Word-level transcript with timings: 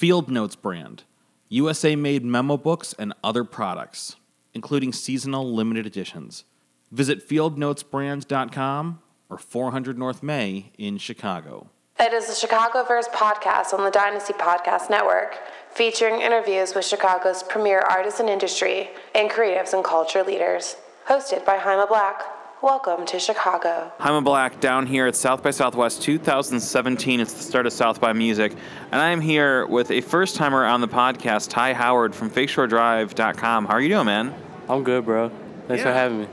Field 0.00 0.30
Notes 0.30 0.56
brand, 0.56 1.04
USA 1.50 1.94
made 1.94 2.24
memo 2.24 2.56
books 2.56 2.94
and 2.98 3.12
other 3.22 3.44
products, 3.44 4.16
including 4.54 4.94
seasonal 4.94 5.52
limited 5.52 5.84
editions. 5.84 6.44
Visit 6.90 7.28
fieldnotesbrand.com 7.28 9.02
or 9.28 9.36
400 9.36 9.98
North 9.98 10.22
May 10.22 10.72
in 10.78 10.96
Chicago. 10.96 11.68
It 11.98 12.14
is 12.14 12.28
the 12.28 12.34
Chicago 12.34 12.82
Chicagoverse 12.82 13.10
podcast 13.10 13.74
on 13.74 13.84
the 13.84 13.90
Dynasty 13.90 14.32
Podcast 14.32 14.88
Network, 14.88 15.36
featuring 15.70 16.22
interviews 16.22 16.74
with 16.74 16.86
Chicago's 16.86 17.42
premier 17.42 17.80
artists 17.80 18.20
and 18.20 18.30
industry 18.30 18.88
and 19.14 19.28
creatives 19.28 19.74
and 19.74 19.84
culture 19.84 20.22
leaders. 20.22 20.76
Hosted 21.08 21.44
by 21.44 21.58
Jaime 21.58 21.84
Black. 21.86 22.22
Welcome 22.62 23.06
to 23.06 23.18
Chicago. 23.18 23.90
I'm 23.98 24.14
a 24.14 24.20
Black 24.20 24.60
down 24.60 24.86
here 24.86 25.06
at 25.06 25.16
South 25.16 25.42
by 25.42 25.50
Southwest 25.50 26.02
2017. 26.02 27.20
It's 27.20 27.32
the 27.32 27.42
start 27.42 27.64
of 27.66 27.72
South 27.72 28.02
by 28.02 28.12
Music. 28.12 28.52
And 28.92 29.00
I 29.00 29.10
am 29.10 29.22
here 29.22 29.64
with 29.66 29.90
a 29.90 30.02
first 30.02 30.36
timer 30.36 30.66
on 30.66 30.82
the 30.82 30.88
podcast, 30.88 31.48
Ty 31.48 31.72
Howard 31.72 32.14
from 32.14 32.28
FakeshoreDrive.com. 32.30 33.64
How 33.64 33.72
are 33.72 33.80
you 33.80 33.88
doing, 33.88 34.04
man? 34.04 34.34
I'm 34.68 34.84
good, 34.84 35.06
bro. 35.06 35.30
Thanks 35.68 35.82
Yeah. 35.82 35.84
for 35.90 35.92
having 35.94 36.20
me. 36.22 36.28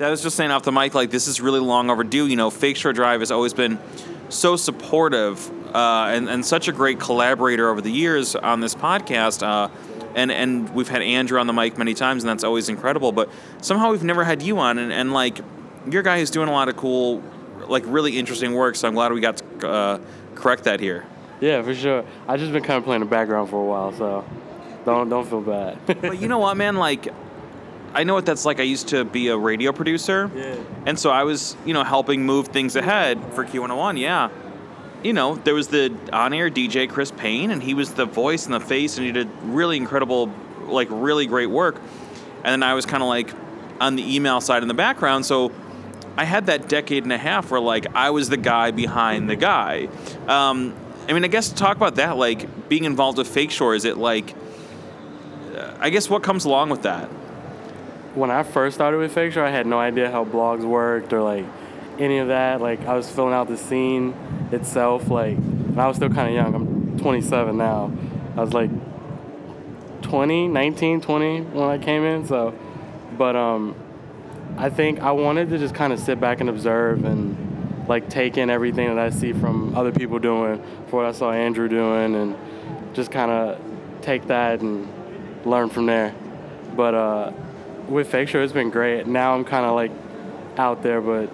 I 0.00 0.10
was 0.10 0.20
just 0.20 0.36
saying 0.36 0.50
off 0.50 0.62
the 0.62 0.72
mic, 0.72 0.94
like 0.94 1.10
this 1.10 1.26
is 1.26 1.40
really 1.40 1.60
long 1.60 1.88
overdue. 1.88 2.26
You 2.26 2.36
know, 2.36 2.50
Fake 2.50 2.76
Shore 2.76 2.92
Drive 2.92 3.20
has 3.20 3.30
always 3.30 3.54
been 3.54 3.78
so 4.28 4.56
supportive 4.56 5.50
uh, 5.74 6.06
and 6.08 6.28
and 6.28 6.44
such 6.44 6.68
a 6.68 6.72
great 6.72 6.98
collaborator 7.00 7.70
over 7.70 7.80
the 7.80 7.90
years 7.92 8.34
on 8.36 8.60
this 8.60 8.74
podcast. 8.74 9.42
Uh, 9.42 9.68
and 10.14 10.30
and 10.30 10.74
we've 10.74 10.88
had 10.88 11.00
Andrew 11.00 11.38
on 11.38 11.46
the 11.46 11.52
mic 11.54 11.78
many 11.78 11.94
times, 11.94 12.24
and 12.24 12.28
that's 12.30 12.44
always 12.44 12.68
incredible. 12.68 13.12
But 13.12 13.30
somehow 13.62 13.90
we've 13.92 14.02
never 14.04 14.24
had 14.24 14.42
you 14.42 14.58
on, 14.58 14.76
and, 14.78 14.92
and 14.92 15.12
like 15.14 15.40
you're 15.90 16.02
guy 16.02 16.18
who's 16.18 16.30
doing 16.30 16.48
a 16.48 16.52
lot 16.52 16.68
of 16.68 16.76
cool, 16.76 17.22
like 17.68 17.84
really 17.86 18.18
interesting 18.18 18.54
work. 18.54 18.76
So 18.76 18.88
I'm 18.88 18.94
glad 18.94 19.12
we 19.12 19.20
got 19.20 19.38
to 19.38 19.68
uh, 19.68 20.00
correct 20.34 20.64
that 20.64 20.80
here. 20.80 21.04
Yeah, 21.40 21.62
for 21.62 21.74
sure. 21.74 22.04
I 22.28 22.36
just 22.36 22.52
been 22.52 22.62
kind 22.62 22.78
of 22.78 22.84
playing 22.84 23.00
the 23.00 23.06
background 23.06 23.50
for 23.50 23.60
a 23.60 23.64
while, 23.64 23.92
so 23.92 24.24
don't 24.84 25.08
don't 25.08 25.28
feel 25.28 25.40
bad. 25.40 25.78
but 25.86 26.20
you 26.20 26.28
know 26.28 26.38
what, 26.38 26.56
man? 26.56 26.76
Like, 26.76 27.08
I 27.94 28.04
know 28.04 28.14
what 28.14 28.26
that's 28.26 28.44
like. 28.44 28.60
I 28.60 28.64
used 28.64 28.88
to 28.88 29.04
be 29.04 29.28
a 29.28 29.36
radio 29.36 29.72
producer. 29.72 30.30
Yeah. 30.34 30.56
And 30.86 30.98
so 30.98 31.10
I 31.10 31.24
was, 31.24 31.56
you 31.64 31.74
know, 31.74 31.84
helping 31.84 32.24
move 32.24 32.48
things 32.48 32.76
ahead 32.76 33.34
for 33.34 33.44
Q101. 33.44 33.98
Yeah. 33.98 34.30
You 35.02 35.12
know, 35.12 35.34
there 35.34 35.54
was 35.54 35.66
the 35.66 35.92
on 36.12 36.32
air 36.32 36.48
DJ 36.48 36.88
Chris 36.88 37.10
Payne, 37.10 37.50
and 37.50 37.60
he 37.60 37.74
was 37.74 37.92
the 37.94 38.06
voice 38.06 38.44
and 38.44 38.54
the 38.54 38.60
face, 38.60 38.96
and 38.96 39.04
he 39.04 39.12
did 39.12 39.28
really 39.42 39.76
incredible, 39.76 40.32
like, 40.60 40.86
really 40.90 41.26
great 41.26 41.50
work. 41.50 41.80
And 42.44 42.52
then 42.52 42.62
I 42.62 42.74
was 42.74 42.86
kind 42.86 43.02
of 43.02 43.08
like 43.08 43.32
on 43.80 43.96
the 43.96 44.14
email 44.14 44.40
side 44.40 44.62
in 44.62 44.68
the 44.68 44.74
background. 44.74 45.26
So 45.26 45.50
I 46.16 46.24
had 46.24 46.46
that 46.46 46.68
decade 46.68 47.04
and 47.04 47.12
a 47.12 47.18
half 47.18 47.50
where, 47.50 47.60
like, 47.60 47.86
I 47.94 48.10
was 48.10 48.28
the 48.28 48.36
guy 48.36 48.70
behind 48.70 49.30
the 49.30 49.36
guy. 49.36 49.88
Um, 50.28 50.74
I 51.08 51.12
mean, 51.12 51.24
I 51.24 51.28
guess 51.28 51.48
to 51.48 51.54
talk 51.54 51.76
about 51.76 51.96
that, 51.96 52.16
like, 52.16 52.68
being 52.68 52.84
involved 52.84 53.18
with 53.18 53.28
Fake 53.28 53.50
Shore, 53.50 53.74
is 53.74 53.84
it 53.84 53.96
like, 53.96 54.34
uh, 55.56 55.74
I 55.80 55.90
guess 55.90 56.10
what 56.10 56.22
comes 56.22 56.44
along 56.44 56.70
with 56.70 56.82
that? 56.82 57.08
when 58.14 58.30
I 58.30 58.42
first 58.42 58.74
started 58.74 58.98
with 58.98 59.12
Fake 59.12 59.32
Shore, 59.32 59.44
I 59.44 59.50
had 59.50 59.66
no 59.66 59.78
idea 59.78 60.10
how 60.10 60.24
blogs 60.24 60.64
worked 60.64 61.12
or 61.12 61.22
like 61.22 61.46
any 61.98 62.18
of 62.18 62.28
that. 62.28 62.60
Like 62.60 62.84
I 62.86 62.94
was 62.94 63.10
filling 63.10 63.32
out 63.32 63.48
the 63.48 63.56
scene 63.56 64.14
itself. 64.52 65.08
Like 65.08 65.38
I 65.76 65.86
was 65.86 65.96
still 65.96 66.10
kind 66.10 66.28
of 66.28 66.34
young. 66.34 66.54
I'm 66.54 66.98
27 66.98 67.56
now. 67.56 67.92
I 68.36 68.40
was 68.40 68.52
like 68.52 68.70
20, 70.02 70.48
19, 70.48 71.00
20 71.00 71.40
when 71.40 71.68
I 71.68 71.78
came 71.78 72.04
in. 72.04 72.26
So, 72.26 72.54
but 73.16 73.34
um, 73.34 73.74
I 74.56 74.70
think 74.70 75.00
I 75.00 75.12
wanted 75.12 75.50
to 75.50 75.58
just 75.58 75.74
kind 75.74 75.92
of 75.92 75.98
sit 75.98 76.20
back 76.20 76.40
and 76.40 76.48
observe 76.48 77.04
and 77.04 77.88
like 77.88 78.08
take 78.08 78.36
in 78.36 78.50
everything 78.50 78.88
that 78.88 78.98
I 78.98 79.10
see 79.10 79.32
from 79.32 79.74
other 79.74 79.92
people 79.92 80.18
doing, 80.18 80.62
for 80.88 81.02
what 81.02 81.06
I 81.06 81.12
saw 81.12 81.32
Andrew 81.32 81.68
doing, 81.68 82.14
and 82.14 82.36
just 82.94 83.10
kind 83.10 83.30
of 83.30 83.60
take 84.02 84.26
that 84.28 84.60
and 84.60 84.88
learn 85.44 85.68
from 85.68 85.86
there. 85.86 86.14
But 86.76 86.94
uh, 86.94 87.32
with 87.88 88.10
Fake 88.10 88.28
Shore, 88.28 88.42
it's 88.42 88.52
been 88.52 88.70
great. 88.70 89.06
Now 89.06 89.34
I'm 89.34 89.44
kind 89.44 89.66
of 89.66 89.74
like 89.74 89.90
out 90.56 90.82
there, 90.82 91.00
but 91.00 91.30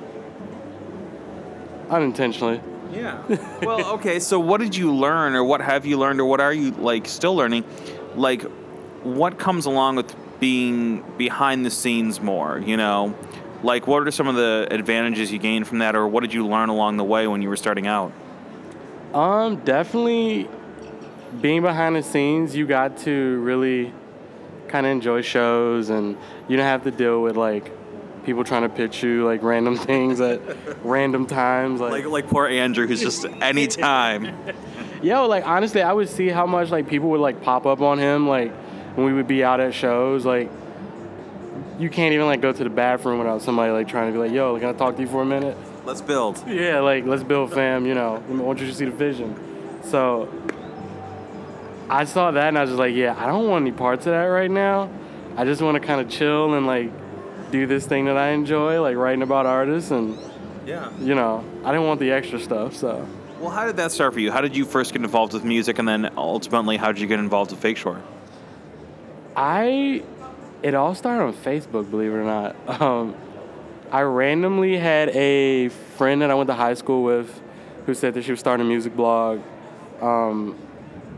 unintentionally. 1.90 2.60
Yeah. 2.92 3.22
well, 3.62 3.94
okay. 3.94 4.18
So, 4.18 4.40
what 4.40 4.60
did 4.60 4.74
you 4.74 4.94
learn, 4.94 5.34
or 5.34 5.44
what 5.44 5.60
have 5.60 5.84
you 5.84 5.98
learned, 5.98 6.20
or 6.20 6.24
what 6.24 6.40
are 6.40 6.52
you 6.52 6.70
like 6.72 7.06
still 7.06 7.36
learning? 7.36 7.64
Like, 8.14 8.42
what 9.02 9.38
comes 9.38 9.66
along 9.66 9.96
with 9.96 10.14
being 10.40 11.04
behind 11.16 11.64
the 11.64 11.70
scenes 11.70 12.20
more? 12.20 12.58
You 12.58 12.76
know, 12.76 13.16
like 13.62 13.86
what 13.86 14.06
are 14.06 14.10
some 14.10 14.28
of 14.28 14.34
the 14.34 14.68
advantages 14.70 15.32
you 15.32 15.38
gained 15.38 15.66
from 15.66 15.78
that, 15.78 15.96
or 15.96 16.06
what 16.06 16.20
did 16.20 16.32
you 16.32 16.46
learn 16.46 16.68
along 16.68 16.96
the 16.96 17.04
way 17.04 17.26
when 17.26 17.42
you 17.42 17.48
were 17.48 17.56
starting 17.56 17.86
out? 17.86 18.12
Um, 19.14 19.56
definitely 19.56 20.48
being 21.40 21.62
behind 21.62 21.96
the 21.96 22.02
scenes, 22.02 22.54
you 22.54 22.66
got 22.66 22.98
to 22.98 23.40
really 23.40 23.92
kind 24.68 24.86
of 24.86 24.92
enjoy 24.92 25.22
shows, 25.22 25.90
and 25.90 26.16
you 26.46 26.56
don't 26.56 26.66
have 26.66 26.84
to 26.84 26.90
deal 26.90 27.22
with 27.22 27.36
like 27.36 27.72
people 28.24 28.44
trying 28.44 28.62
to 28.62 28.68
pitch 28.68 29.02
you 29.02 29.24
like 29.24 29.42
random 29.42 29.76
things 29.88 30.20
at 30.20 30.40
random 30.84 31.26
times. 31.26 31.80
Like, 31.80 32.04
like 32.04 32.28
poor 32.28 32.46
Andrew, 32.46 32.86
who's 32.86 33.00
just 33.00 33.24
anytime. 33.24 34.36
Yo, 35.02 35.26
like 35.26 35.46
honestly, 35.46 35.82
I 35.82 35.92
would 35.92 36.08
see 36.08 36.28
how 36.28 36.46
much 36.46 36.70
like 36.70 36.88
people 36.88 37.10
would 37.10 37.20
like 37.20 37.42
pop 37.42 37.66
up 37.66 37.80
on 37.80 37.98
him, 37.98 38.28
like 38.28 38.52
when 38.98 39.06
we 39.06 39.12
would 39.12 39.28
be 39.28 39.44
out 39.44 39.60
at 39.60 39.72
shows. 39.72 40.26
Like, 40.26 40.50
you 41.78 41.88
can't 41.88 42.12
even 42.14 42.26
like 42.26 42.40
go 42.40 42.52
to 42.52 42.64
the 42.64 42.68
bathroom 42.70 43.18
without 43.18 43.42
somebody 43.42 43.70
like 43.70 43.86
trying 43.86 44.08
to 44.08 44.12
be 44.12 44.18
like, 44.18 44.32
"Yo, 44.32 44.58
can 44.58 44.68
I 44.68 44.72
talk 44.72 44.96
to 44.96 45.02
you 45.02 45.06
for 45.08 45.22
a 45.22 45.24
minute?" 45.24 45.56
Let's 45.84 46.00
build. 46.00 46.42
Yeah, 46.48 46.80
like 46.80 47.06
let's 47.06 47.22
build 47.22 47.52
fam. 47.52 47.86
You 47.86 47.94
know, 47.94 48.20
I 48.28 48.32
want 48.32 48.58
you 48.58 48.66
to 48.66 48.74
see 48.74 48.84
the 48.86 48.90
vision. 48.90 49.36
So 49.84 50.28
I 51.88 52.04
saw 52.04 52.32
that 52.32 52.48
and 52.48 52.58
I 52.58 52.62
was 52.62 52.70
just 52.70 52.78
like, 52.78 52.94
yeah, 52.94 53.14
I 53.16 53.26
don't 53.26 53.48
want 53.48 53.62
any 53.62 53.72
parts 53.72 54.04
of 54.06 54.12
that 54.12 54.24
right 54.24 54.50
now. 54.50 54.90
I 55.36 55.44
just 55.44 55.62
want 55.62 55.80
to 55.80 55.86
kind 55.86 56.00
of 56.00 56.10
chill 56.10 56.52
and 56.54 56.66
like 56.66 56.90
do 57.52 57.66
this 57.66 57.86
thing 57.86 58.06
that 58.06 58.16
I 58.16 58.30
enjoy, 58.30 58.82
like 58.82 58.96
writing 58.96 59.22
about 59.22 59.46
artists, 59.46 59.92
and 59.92 60.18
Yeah. 60.66 60.90
you 60.98 61.14
know, 61.14 61.44
I 61.64 61.70
didn't 61.70 61.86
want 61.86 62.00
the 62.00 62.10
extra 62.10 62.40
stuff. 62.40 62.74
So. 62.74 63.06
Well, 63.40 63.50
how 63.50 63.64
did 63.66 63.76
that 63.76 63.92
start 63.92 64.12
for 64.14 64.20
you? 64.20 64.32
How 64.32 64.40
did 64.40 64.56
you 64.56 64.64
first 64.64 64.92
get 64.92 65.00
involved 65.02 65.32
with 65.32 65.44
music, 65.44 65.78
and 65.78 65.86
then 65.86 66.10
ultimately, 66.16 66.76
how 66.76 66.90
did 66.90 67.00
you 67.00 67.06
get 67.06 67.20
involved 67.20 67.52
with 67.52 67.60
Fake 67.60 67.76
Shore? 67.76 68.02
I 69.38 70.02
it 70.64 70.74
all 70.74 70.94
started 70.96 71.22
on 71.22 71.32
Facebook, 71.32 71.88
believe 71.90 72.10
it 72.12 72.16
or 72.16 72.24
not. 72.24 72.56
Um, 72.80 73.14
I 73.92 74.02
randomly 74.02 74.76
had 74.76 75.08
a 75.10 75.68
friend 75.68 76.20
that 76.22 76.30
I 76.30 76.34
went 76.34 76.48
to 76.48 76.54
high 76.54 76.74
school 76.74 77.04
with 77.04 77.40
who 77.86 77.94
said 77.94 78.14
that 78.14 78.24
she 78.24 78.32
was 78.32 78.40
starting 78.40 78.66
a 78.66 78.68
music 78.68 78.94
blog 78.96 79.40
um, 80.02 80.56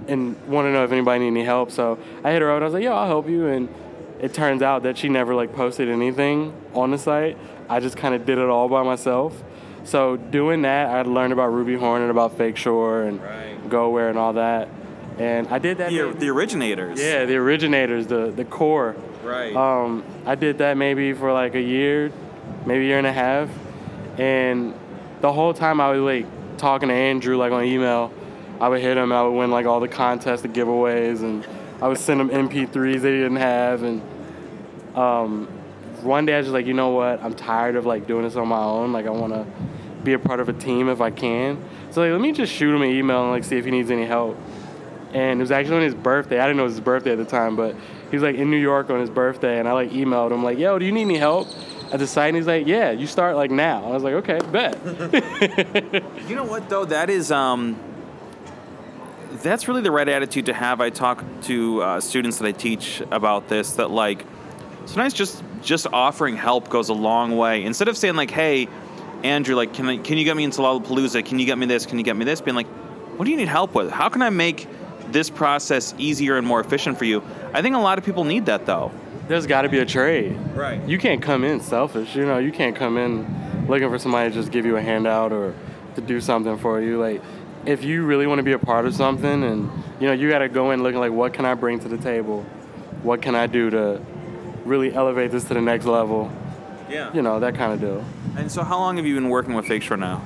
and 0.06 0.36
wanted 0.46 0.68
to 0.68 0.74
know 0.74 0.84
if 0.84 0.92
anybody 0.92 1.20
needed 1.20 1.38
any 1.38 1.44
help. 1.44 1.70
So 1.70 1.98
I 2.22 2.30
hit 2.30 2.42
her 2.42 2.50
up 2.50 2.56
and 2.56 2.64
I 2.64 2.66
was 2.66 2.74
like, 2.74 2.84
yo, 2.84 2.92
I'll 2.92 3.06
help 3.08 3.28
you. 3.28 3.46
And 3.46 3.68
it 4.20 4.34
turns 4.34 4.62
out 4.62 4.82
that 4.84 4.98
she 4.98 5.08
never 5.08 5.34
like 5.34 5.54
posted 5.54 5.88
anything 5.88 6.52
on 6.74 6.90
the 6.90 6.98
site. 6.98 7.38
I 7.68 7.80
just 7.80 7.96
kind 7.96 8.14
of 8.14 8.26
did 8.26 8.38
it 8.38 8.48
all 8.48 8.68
by 8.68 8.82
myself. 8.82 9.42
So 9.84 10.16
doing 10.16 10.62
that, 10.62 10.90
I 10.90 11.02
learned 11.02 11.32
about 11.32 11.48
Ruby 11.48 11.74
Hornet 11.74 12.02
and 12.02 12.10
about 12.10 12.36
Fake 12.36 12.56
Shore 12.58 13.02
and 13.02 13.20
Right. 13.20 13.68
GoWhere 13.68 14.10
and 14.10 14.18
all 14.18 14.34
that. 14.34 14.68
And 15.20 15.48
I 15.48 15.58
did 15.58 15.76
that. 15.78 15.90
The, 15.90 16.14
the 16.18 16.28
originators. 16.30 16.98
Yeah, 16.98 17.26
the 17.26 17.36
originators, 17.36 18.06
the 18.06 18.30
the 18.30 18.46
core. 18.46 18.96
Right. 19.22 19.54
Um, 19.54 20.02
I 20.24 20.34
did 20.34 20.58
that 20.58 20.78
maybe 20.78 21.12
for 21.12 21.30
like 21.30 21.54
a 21.54 21.60
year, 21.60 22.10
maybe 22.64 22.84
a 22.84 22.88
year 22.88 22.98
and 22.98 23.06
a 23.06 23.12
half, 23.12 23.50
and 24.18 24.74
the 25.20 25.30
whole 25.30 25.52
time 25.52 25.78
I 25.78 25.90
was 25.90 26.00
like 26.00 26.56
talking 26.56 26.88
to 26.88 26.94
Andrew 26.94 27.36
like 27.36 27.52
on 27.52 27.64
email. 27.64 28.10
I 28.62 28.68
would 28.70 28.80
hit 28.80 28.96
him. 28.96 29.12
I 29.12 29.22
would 29.22 29.38
win 29.38 29.50
like 29.50 29.66
all 29.66 29.78
the 29.78 29.88
contests, 29.88 30.40
the 30.40 30.48
giveaways, 30.48 31.20
and 31.20 31.46
I 31.82 31.88
would 31.88 31.98
send 31.98 32.18
him 32.18 32.30
MP3s 32.30 33.02
that 33.02 33.10
he 33.10 33.18
didn't 33.18 33.36
have. 33.36 33.82
And 33.82 34.02
um, 34.94 35.48
one 36.00 36.24
day 36.24 36.34
I 36.34 36.38
was 36.38 36.46
just 36.46 36.54
like, 36.54 36.64
you 36.64 36.74
know 36.74 36.90
what? 36.90 37.22
I'm 37.22 37.34
tired 37.34 37.76
of 37.76 37.84
like 37.84 38.06
doing 38.06 38.22
this 38.22 38.36
on 38.36 38.48
my 38.48 38.62
own. 38.62 38.92
Like 38.92 39.04
I 39.04 39.10
want 39.10 39.34
to 39.34 39.46
be 40.02 40.14
a 40.14 40.18
part 40.18 40.40
of 40.40 40.48
a 40.48 40.54
team 40.54 40.88
if 40.88 41.02
I 41.02 41.10
can. 41.10 41.62
So 41.90 42.00
like, 42.00 42.12
let 42.12 42.22
me 42.22 42.32
just 42.32 42.52
shoot 42.52 42.74
him 42.74 42.80
an 42.80 42.88
email 42.88 43.22
and 43.22 43.32
like 43.32 43.44
see 43.44 43.56
if 43.56 43.66
he 43.66 43.70
needs 43.70 43.90
any 43.90 44.06
help 44.06 44.38
and 45.12 45.40
it 45.40 45.42
was 45.42 45.50
actually 45.50 45.76
on 45.76 45.82
his 45.82 45.94
birthday. 45.94 46.38
I 46.38 46.44
didn't 46.44 46.58
know 46.58 46.64
it 46.64 46.66
was 46.66 46.74
his 46.74 46.84
birthday 46.84 47.12
at 47.12 47.18
the 47.18 47.24
time, 47.24 47.56
but 47.56 47.74
he 48.10 48.16
was 48.16 48.22
like 48.22 48.36
in 48.36 48.50
New 48.50 48.56
York 48.56 48.90
on 48.90 49.00
his 49.00 49.10
birthday, 49.10 49.58
and 49.58 49.68
I 49.68 49.72
like 49.72 49.90
emailed 49.90 50.32
him 50.32 50.42
like, 50.42 50.58
"Yo, 50.58 50.78
do 50.78 50.84
you 50.84 50.92
need 50.92 51.02
any 51.02 51.16
help 51.16 51.48
at 51.92 51.98
the 51.98 52.06
site?" 52.06 52.28
And 52.28 52.36
he's 52.36 52.46
like, 52.46 52.66
"Yeah, 52.66 52.90
you 52.90 53.06
start 53.06 53.36
like 53.36 53.50
now." 53.50 53.84
I 53.84 53.90
was 53.90 54.02
like, 54.02 54.14
"Okay, 54.14 54.38
bet." 54.50 54.78
You 56.28 56.36
know 56.36 56.44
what 56.44 56.68
though? 56.68 56.84
That 56.84 57.10
is 57.10 57.32
um 57.32 57.76
that's 59.42 59.68
really 59.68 59.80
the 59.80 59.90
right 59.90 60.08
attitude 60.08 60.46
to 60.46 60.52
have. 60.52 60.80
I 60.80 60.90
talk 60.90 61.24
to 61.42 61.82
uh, 61.82 62.00
students 62.00 62.38
that 62.38 62.46
I 62.46 62.52
teach 62.52 63.02
about 63.10 63.48
this 63.48 63.72
that 63.74 63.90
like 63.90 64.24
sometimes 64.86 65.14
just 65.14 65.42
just 65.62 65.86
offering 65.92 66.36
help 66.36 66.68
goes 66.68 66.88
a 66.88 66.94
long 66.94 67.36
way. 67.36 67.64
Instead 67.64 67.88
of 67.88 67.96
saying 67.96 68.16
like, 68.16 68.30
"Hey, 68.30 68.68
Andrew, 69.22 69.54
like 69.54 69.74
can 69.74 69.88
I, 69.88 69.96
can 69.98 70.18
you 70.18 70.24
get 70.24 70.36
me 70.36 70.44
into 70.44 70.60
Lollapalooza? 70.60 71.24
Can 71.24 71.38
you 71.38 71.46
get 71.46 71.58
me 71.58 71.66
this? 71.66 71.86
Can 71.86 71.98
you 71.98 72.04
get 72.04 72.16
me 72.16 72.24
this?" 72.24 72.40
Being 72.40 72.56
like, 72.56 72.68
"What 73.16 73.24
do 73.24 73.30
you 73.30 73.36
need 73.36 73.48
help 73.48 73.74
with? 73.74 73.90
How 73.90 74.08
can 74.08 74.22
I 74.22 74.30
make 74.30 74.66
this 75.12 75.30
process 75.30 75.94
easier 75.98 76.36
and 76.36 76.46
more 76.46 76.60
efficient 76.60 76.98
for 76.98 77.04
you?" 77.04 77.22
I 77.52 77.62
think 77.62 77.74
a 77.76 77.78
lot 77.78 77.98
of 77.98 78.04
people 78.04 78.24
need 78.24 78.46
that 78.46 78.66
though. 78.66 78.92
There's 79.28 79.46
got 79.46 79.62
to 79.62 79.68
be 79.68 79.78
a 79.78 79.86
trade. 79.86 80.36
Right. 80.54 80.82
You 80.88 80.98
can't 80.98 81.22
come 81.22 81.44
in 81.44 81.60
selfish. 81.60 82.16
You 82.16 82.26
know, 82.26 82.38
you 82.38 82.50
can't 82.50 82.74
come 82.74 82.96
in 82.96 83.66
looking 83.68 83.88
for 83.88 83.98
somebody 83.98 84.30
to 84.30 84.34
just 84.34 84.50
give 84.50 84.66
you 84.66 84.76
a 84.76 84.82
handout 84.82 85.32
or 85.32 85.54
to 85.94 86.00
do 86.00 86.20
something 86.20 86.58
for 86.58 86.80
you. 86.80 86.98
Like, 86.98 87.22
if 87.64 87.84
you 87.84 88.04
really 88.04 88.26
want 88.26 88.40
to 88.40 88.42
be 88.42 88.52
a 88.52 88.58
part 88.58 88.86
of 88.86 88.94
something 88.94 89.44
and 89.44 89.70
you 90.00 90.06
know, 90.06 90.12
you 90.12 90.30
got 90.30 90.38
to 90.38 90.48
go 90.48 90.70
in 90.70 90.82
looking 90.82 90.98
like, 90.98 91.12
what 91.12 91.34
can 91.34 91.44
I 91.44 91.54
bring 91.54 91.78
to 91.80 91.88
the 91.88 91.98
table? 91.98 92.42
What 93.02 93.22
can 93.22 93.34
I 93.34 93.46
do 93.46 93.70
to 93.70 94.00
really 94.64 94.92
elevate 94.92 95.30
this 95.30 95.44
to 95.44 95.54
the 95.54 95.60
next 95.60 95.84
level? 95.84 96.32
Yeah. 96.88 97.12
You 97.12 97.22
know, 97.22 97.38
that 97.40 97.54
kind 97.54 97.72
of 97.72 97.80
deal. 97.80 98.04
And 98.36 98.50
so, 98.50 98.64
how 98.64 98.78
long 98.78 98.96
have 98.96 99.06
you 99.06 99.14
been 99.14 99.28
working 99.28 99.54
with 99.54 99.66
Fake 99.66 99.82
Shore 99.82 99.96
now? 99.96 100.22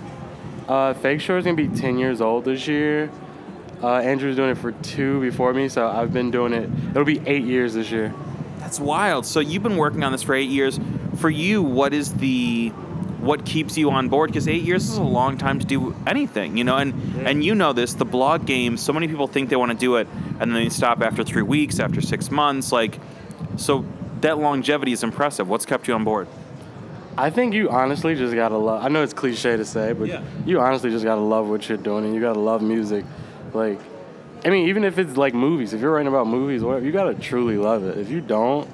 Uh, 0.69 0.95
Fake 0.95 1.21
Shore 1.21 1.37
is 1.37 1.45
gonna 1.45 1.57
be 1.57 1.69
10 1.69 1.99
years 1.99 2.21
old 2.21 2.45
this 2.45 2.67
year. 2.67 3.11
Uh, 3.85 3.99
Andrew's 3.99 4.35
doing 4.35 4.49
it 4.49 4.57
for 4.57 4.73
two 4.73 5.21
before 5.21 5.53
me, 5.53 5.69
so 5.69 5.87
I've 5.87 6.11
been 6.11 6.31
doing 6.31 6.55
it. 6.55 6.71
It'll 6.93 7.05
be 7.05 7.21
eight 7.27 7.45
years 7.45 7.75
this 7.75 7.91
year. 7.91 8.15
That's 8.59 8.81
wild. 8.81 9.27
So 9.27 9.41
you've 9.41 9.63
been 9.63 9.77
working 9.77 10.03
on 10.03 10.11
this 10.11 10.23
for 10.23 10.35
eight 10.35 10.49
years. 10.49 10.81
For 11.17 11.29
you, 11.29 11.63
what 11.63 11.93
is 11.93 12.15
the 12.15 12.71
what 13.21 13.45
keeps 13.45 13.77
you 13.77 13.91
on 13.91 14.09
board? 14.09 14.31
Because 14.31 14.49
eight 14.49 14.63
years 14.63 14.89
is 14.89 14.97
a 14.97 15.03
long 15.03 15.37
time 15.37 15.59
to 15.59 15.67
do 15.67 15.95
anything, 16.07 16.57
you 16.57 16.65
know. 16.65 16.79
And 16.79 16.95
and 17.27 17.45
you 17.45 17.55
know 17.55 17.75
this, 17.75 17.93
the 17.93 18.07
blog 18.07 18.47
game. 18.47 18.79
So 18.79 18.91
many 18.95 19.07
people 19.07 19.27
think 19.27 19.51
they 19.51 19.57
want 19.57 19.73
to 19.73 19.77
do 19.77 19.97
it, 19.97 20.09
and 20.41 20.55
then 20.55 20.65
they 20.65 20.71
stop 20.71 21.03
after 21.03 21.23
three 21.23 21.43
weeks, 21.43 21.79
after 21.79 22.01
six 22.01 22.31
months. 22.31 22.73
Like, 22.73 22.99
so 23.57 23.85
that 24.23 24.39
longevity 24.39 24.93
is 24.93 25.03
impressive. 25.03 25.47
What's 25.47 25.67
kept 25.67 25.89
you 25.89 25.95
on 25.95 26.05
board? 26.05 26.27
I 27.19 27.29
think 27.29 27.53
you 27.53 27.69
honestly 27.69 28.15
just 28.15 28.35
gotta 28.35 28.57
love. 28.57 28.83
I 28.83 28.89
know 28.89 29.03
it's 29.03 29.13
cliche 29.13 29.59
to 29.59 29.65
say, 29.67 29.93
but 29.93 30.09
Yeah. 30.09 30.23
you 30.47 30.59
honestly 30.59 30.91
just 30.91 31.05
gotta 31.05 31.21
love 31.21 31.51
what 31.51 31.69
you're 31.69 31.77
doing, 31.77 32.07
and 32.07 32.15
you 32.15 32.21
gotta 32.23 32.41
love 32.41 32.63
music. 32.63 33.05
Like, 33.55 33.79
I 34.45 34.51
mean, 34.51 34.69
even 34.69 34.85
if 34.85 34.99
it's 34.99 35.17
like 35.17 35.33
movies, 35.33 35.73
if 35.73 35.81
you're 35.81 35.93
writing 35.93 36.09
about 36.09 36.27
movies, 36.27 36.63
or 36.63 36.67
whatever, 36.69 36.85
you 36.85 36.93
gotta 36.93 37.15
truly 37.15 37.57
love 37.57 37.85
it. 37.85 37.97
If 37.99 38.11
you 38.11 38.21
don't, 38.21 38.69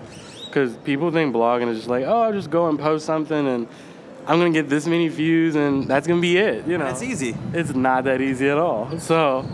because 0.47 0.75
people 0.79 1.11
think 1.13 1.35
blogging 1.35 1.69
is 1.69 1.77
just 1.79 1.89
like, 1.89 2.05
oh, 2.05 2.23
I'll 2.23 2.33
just 2.33 2.51
go 2.51 2.69
and 2.69 2.79
post 2.79 3.07
something, 3.07 3.47
and 3.47 3.69
I'm 4.27 4.39
gonna 4.39 4.51
get 4.51 4.69
this 4.69 4.87
many 4.87 5.09
views, 5.09 5.55
and 5.55 5.87
that's 5.87 6.07
gonna 6.07 6.21
be 6.21 6.39
it. 6.39 6.67
You 6.67 6.79
know, 6.79 6.87
It's 6.87 7.03
easy. 7.03 7.37
it's 7.53 7.75
not 7.75 8.05
that 8.05 8.21
easy 8.21 8.49
at 8.49 8.59
all. 8.59 8.99
So, 8.99 9.45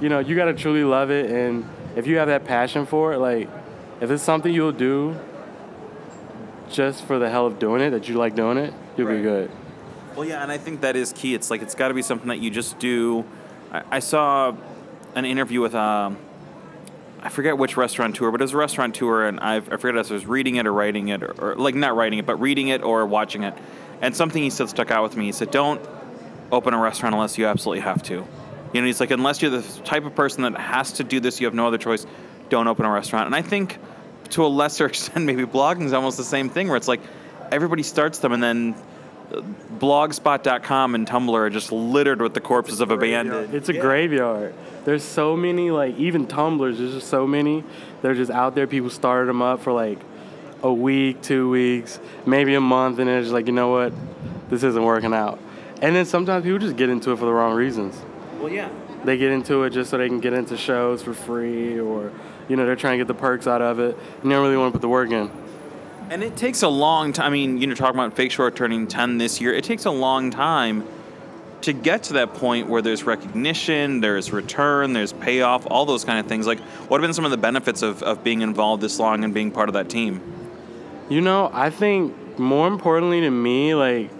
you 0.00 0.08
know, 0.08 0.18
you 0.18 0.34
gotta 0.34 0.54
truly 0.54 0.84
love 0.84 1.10
it, 1.10 1.30
and 1.30 1.64
if 1.94 2.06
you 2.06 2.16
have 2.16 2.28
that 2.28 2.44
passion 2.44 2.86
for 2.86 3.12
it, 3.12 3.18
like, 3.18 3.48
if 4.00 4.10
it's 4.10 4.22
something 4.22 4.52
you'll 4.52 4.72
do 4.72 5.14
just 6.70 7.04
for 7.04 7.18
the 7.18 7.28
hell 7.30 7.46
of 7.46 7.58
doing 7.58 7.82
it, 7.82 7.90
that 7.90 8.08
you 8.08 8.16
like 8.16 8.34
doing 8.34 8.56
it, 8.56 8.72
you'll 8.96 9.06
Right. 9.08 9.16
be 9.18 9.22
good. 9.22 9.50
Well, 10.16 10.26
yeah, 10.26 10.42
and 10.42 10.50
I 10.50 10.58
think 10.58 10.80
that 10.80 10.96
is 10.96 11.12
key. 11.12 11.34
It's 11.34 11.50
like 11.50 11.62
it's 11.62 11.74
got 11.74 11.88
to 11.88 11.94
be 11.94 12.02
something 12.02 12.28
that 12.28 12.38
you 12.40 12.50
just 12.50 12.78
do. 12.78 13.24
I, 13.72 13.82
I 13.90 13.98
saw 13.98 14.54
an 15.14 15.24
interview 15.24 15.60
with 15.60 15.74
um, 15.74 16.18
I 17.20 17.28
forget 17.28 17.56
which 17.56 17.76
restaurateur, 17.76 18.30
but 18.30 18.40
it 18.40 18.44
was 18.44 18.52
a 18.52 18.56
restaurateur, 18.56 19.24
and 19.24 19.40
I, 19.40 19.56
I 19.56 19.60
forget 19.60 19.96
if 19.96 20.10
I 20.10 20.14
was 20.14 20.26
reading 20.26 20.56
it 20.56 20.66
or 20.66 20.72
writing 20.72 21.08
it, 21.08 21.22
or, 21.22 21.32
or 21.32 21.54
like 21.56 21.74
not 21.74 21.96
writing 21.96 22.18
it, 22.18 22.26
but 22.26 22.36
reading 22.36 22.68
it 22.68 22.82
or 22.82 23.06
watching 23.06 23.44
it. 23.44 23.54
And 24.00 24.14
something 24.14 24.42
he 24.42 24.50
said 24.50 24.68
stuck 24.68 24.90
out 24.90 25.02
with 25.02 25.16
me. 25.16 25.26
He 25.26 25.32
said, 25.32 25.50
"Don't 25.50 25.80
open 26.50 26.74
a 26.74 26.78
restaurant 26.78 27.14
unless 27.14 27.38
you 27.38 27.46
absolutely 27.46 27.80
have 27.80 28.02
to." 28.04 28.26
You 28.72 28.80
know, 28.80 28.86
he's 28.86 29.00
like, 29.00 29.10
unless 29.10 29.42
you're 29.42 29.50
the 29.50 29.62
type 29.82 30.06
of 30.06 30.14
person 30.14 30.42
that 30.42 30.56
has 30.56 30.92
to 30.92 31.04
do 31.04 31.20
this, 31.20 31.40
you 31.40 31.46
have 31.46 31.52
no 31.54 31.66
other 31.66 31.76
choice. 31.76 32.06
Don't 32.48 32.68
open 32.68 32.86
a 32.86 32.90
restaurant. 32.90 33.26
And 33.26 33.34
I 33.34 33.42
think, 33.42 33.78
to 34.30 34.46
a 34.46 34.48
lesser 34.48 34.86
extent, 34.92 35.24
maybe 35.24 35.44
blogging 35.44 35.84
is 35.84 35.92
almost 35.92 36.16
the 36.16 36.24
same 36.24 36.48
thing, 36.48 36.68
where 36.68 36.76
it's 36.76 36.88
like 36.88 37.00
everybody 37.50 37.82
starts 37.82 38.18
them, 38.18 38.32
and 38.32 38.42
then 38.42 38.74
blogspot.com 39.78 40.94
and 40.94 41.06
Tumblr 41.06 41.34
are 41.34 41.50
just 41.50 41.72
littered 41.72 42.20
with 42.20 42.34
the 42.34 42.40
corpses 42.40 42.80
of 42.80 42.90
abandoned. 42.90 43.54
It's 43.54 43.68
a 43.68 43.74
Yeah. 43.74 43.80
graveyard. 43.80 44.54
There's 44.84 45.02
so 45.02 45.36
many, 45.36 45.70
like, 45.70 45.96
even 45.98 46.26
Tumblrs, 46.26 46.78
there's 46.78 46.94
just 46.94 47.08
so 47.08 47.26
many. 47.26 47.64
They're 48.02 48.14
just 48.14 48.30
out 48.30 48.54
there. 48.54 48.66
People 48.66 48.90
started 48.90 49.28
them 49.28 49.42
up 49.42 49.60
for 49.60 49.72
like 49.72 49.98
a 50.62 50.72
week, 50.72 51.22
two 51.22 51.48
weeks, 51.50 51.98
maybe 52.26 52.54
a 52.54 52.60
month, 52.60 52.98
and 52.98 53.08
it's 53.08 53.24
just 53.26 53.34
like, 53.34 53.46
you 53.46 53.52
know 53.52 53.68
what? 53.70 53.92
This 54.50 54.62
isn't 54.62 54.82
working 54.84 55.14
out. 55.14 55.38
And 55.80 55.96
then 55.96 56.04
sometimes 56.04 56.44
people 56.44 56.58
just 56.58 56.76
get 56.76 56.88
into 56.88 57.12
it 57.12 57.18
for 57.18 57.24
the 57.24 57.32
wrong 57.32 57.54
reasons. 57.54 58.00
Well, 58.40 58.52
yeah. 58.52 58.68
They 59.04 59.16
get 59.16 59.32
into 59.32 59.64
it 59.64 59.70
just 59.70 59.90
so 59.90 59.98
they 59.98 60.08
can 60.08 60.20
get 60.20 60.32
into 60.32 60.56
shows 60.56 61.02
for 61.02 61.12
free, 61.12 61.80
or, 61.80 62.12
you 62.48 62.54
know, 62.56 62.64
they're 62.64 62.76
trying 62.76 62.92
to 62.92 62.98
get 62.98 63.08
the 63.08 63.14
perks 63.20 63.48
out 63.48 63.60
of 63.60 63.80
it, 63.80 63.96
and 64.22 64.30
they 64.30 64.34
don't 64.34 64.44
really 64.44 64.56
want 64.56 64.72
to 64.72 64.78
put 64.78 64.82
the 64.82 64.88
work 64.88 65.10
in. 65.10 65.28
And 66.12 66.22
it 66.22 66.36
takes 66.36 66.60
a 66.60 66.68
long 66.68 67.14
time. 67.14 67.24
I 67.24 67.30
mean, 67.30 67.56
you 67.56 67.66
know, 67.66 67.74
talking 67.74 67.98
about 67.98 68.12
Fake 68.12 68.32
Shore 68.32 68.50
turning 68.50 68.86
10 68.86 69.16
this 69.16 69.40
year, 69.40 69.54
it 69.54 69.64
takes 69.64 69.86
a 69.86 69.90
long 69.90 70.30
time 70.30 70.86
to 71.62 71.72
get 71.72 72.02
to 72.02 72.12
that 72.14 72.34
point 72.34 72.68
where 72.68 72.82
there's 72.82 73.04
recognition, 73.04 74.02
there's 74.02 74.30
return, 74.30 74.92
there's 74.92 75.14
payoff, 75.14 75.66
all 75.70 75.86
those 75.86 76.04
kind 76.04 76.18
of 76.18 76.26
things. 76.26 76.46
Like, 76.46 76.60
what 76.60 77.00
have 77.00 77.08
been 77.08 77.14
some 77.14 77.24
of 77.24 77.30
the 77.30 77.38
benefits 77.38 77.80
of, 77.80 78.02
of 78.02 78.22
being 78.22 78.42
involved 78.42 78.82
this 78.82 78.98
long 78.98 79.24
and 79.24 79.32
being 79.32 79.50
part 79.50 79.70
of 79.70 79.72
that 79.72 79.88
team? 79.88 80.20
You 81.08 81.22
know, 81.22 81.50
I 81.50 81.70
think 81.70 82.38
more 82.38 82.68
importantly 82.68 83.22
to 83.22 83.30
me, 83.30 83.74
like 83.74 84.10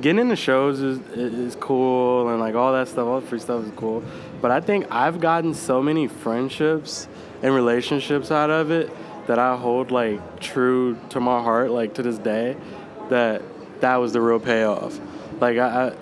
getting 0.00 0.18
into 0.18 0.34
shows 0.34 0.80
is 0.80 0.98
is 1.10 1.54
cool 1.54 2.28
and 2.28 2.40
like 2.40 2.56
all 2.56 2.72
that 2.72 2.88
stuff, 2.88 3.06
all 3.06 3.20
the 3.20 3.26
free 3.28 3.38
stuff 3.38 3.64
is 3.64 3.70
cool. 3.76 4.02
But 4.40 4.50
I 4.50 4.60
think 4.60 4.88
I've 4.90 5.20
gotten 5.20 5.54
so 5.54 5.80
many 5.80 6.08
friendships 6.08 7.06
and 7.40 7.54
relationships 7.54 8.32
out 8.32 8.50
of 8.50 8.72
it 8.72 8.90
that 9.26 9.38
I 9.38 9.56
hold 9.56 9.90
like 9.90 10.40
true 10.40 10.98
to 11.10 11.20
my 11.20 11.42
heart, 11.42 11.70
like 11.70 11.94
to 11.94 12.02
this 12.02 12.18
day, 12.18 12.56
that 13.08 13.42
that 13.80 13.96
was 13.96 14.12
the 14.12 14.20
real 14.20 14.40
payoff. 14.40 14.98
Like 15.40 15.58
I, 15.58 15.88
I 15.88 15.92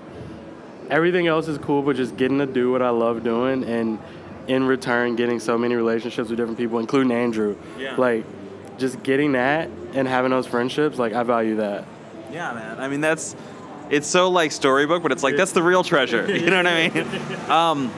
everything 0.91 1.27
else 1.27 1.49
is 1.49 1.59
cool, 1.59 1.83
but 1.83 1.97
just 1.97 2.17
getting 2.17 2.39
to 2.39 2.47
do 2.47 2.71
what 2.71 2.83
I 2.83 2.91
love 2.91 3.25
doing 3.25 3.65
and 3.65 3.99
in 4.47 4.65
return 4.65 5.17
getting 5.17 5.41
so 5.41 5.57
many 5.57 5.75
relationships 5.75 6.29
with 6.29 6.39
different 6.39 6.59
people, 6.59 6.79
including 6.79 7.13
Andrew. 7.13 7.57
Yeah. 7.79 7.97
Like 7.97 8.25
just 8.79 9.03
getting 9.03 9.33
that 9.33 9.71
and 9.95 10.07
having 10.07 10.31
those 10.31 10.47
friendships, 10.47 10.99
like 10.99 11.13
I 11.13 11.23
value 11.23 11.57
that. 11.57 11.87
Yeah, 12.31 12.53
man. 12.53 12.81
I 12.81 12.89
mean, 12.89 13.01
that's 13.01 13.37
it's 13.91 14.07
so 14.07 14.31
like 14.31 14.53
storybook, 14.53 15.03
but 15.03 15.13
it's 15.13 15.23
like 15.23 15.37
that's 15.37 15.53
the 15.53 15.63
real 15.63 15.85
treasure. 15.85 16.31
You 16.35 16.51
know 16.51 16.57
what 16.57 16.67
I 16.67 16.89
mean? 16.89 17.07
Um, 17.51 17.93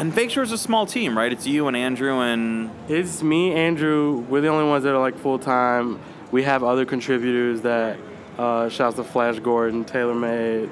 and 0.00 0.14
Fake 0.14 0.30
Shore's 0.30 0.48
is 0.48 0.52
a 0.52 0.58
small 0.58 0.86
team, 0.86 1.16
right? 1.16 1.30
It's 1.30 1.46
you 1.46 1.68
and 1.68 1.76
Andrew 1.76 2.20
and 2.20 2.70
It's 2.88 3.22
me, 3.22 3.52
Andrew. 3.52 4.24
We're 4.30 4.40
the 4.40 4.48
only 4.48 4.66
ones 4.66 4.84
that 4.84 4.94
are 4.94 4.98
like 4.98 5.18
full 5.18 5.38
time. 5.38 6.00
We 6.32 6.42
have 6.44 6.64
other 6.64 6.86
contributors 6.86 7.60
that 7.62 7.98
uh, 8.38 8.70
shouts 8.70 8.96
to 8.96 9.04
Flash 9.04 9.40
Gordon, 9.40 9.84
Taylor 9.84 10.14
Made, 10.14 10.70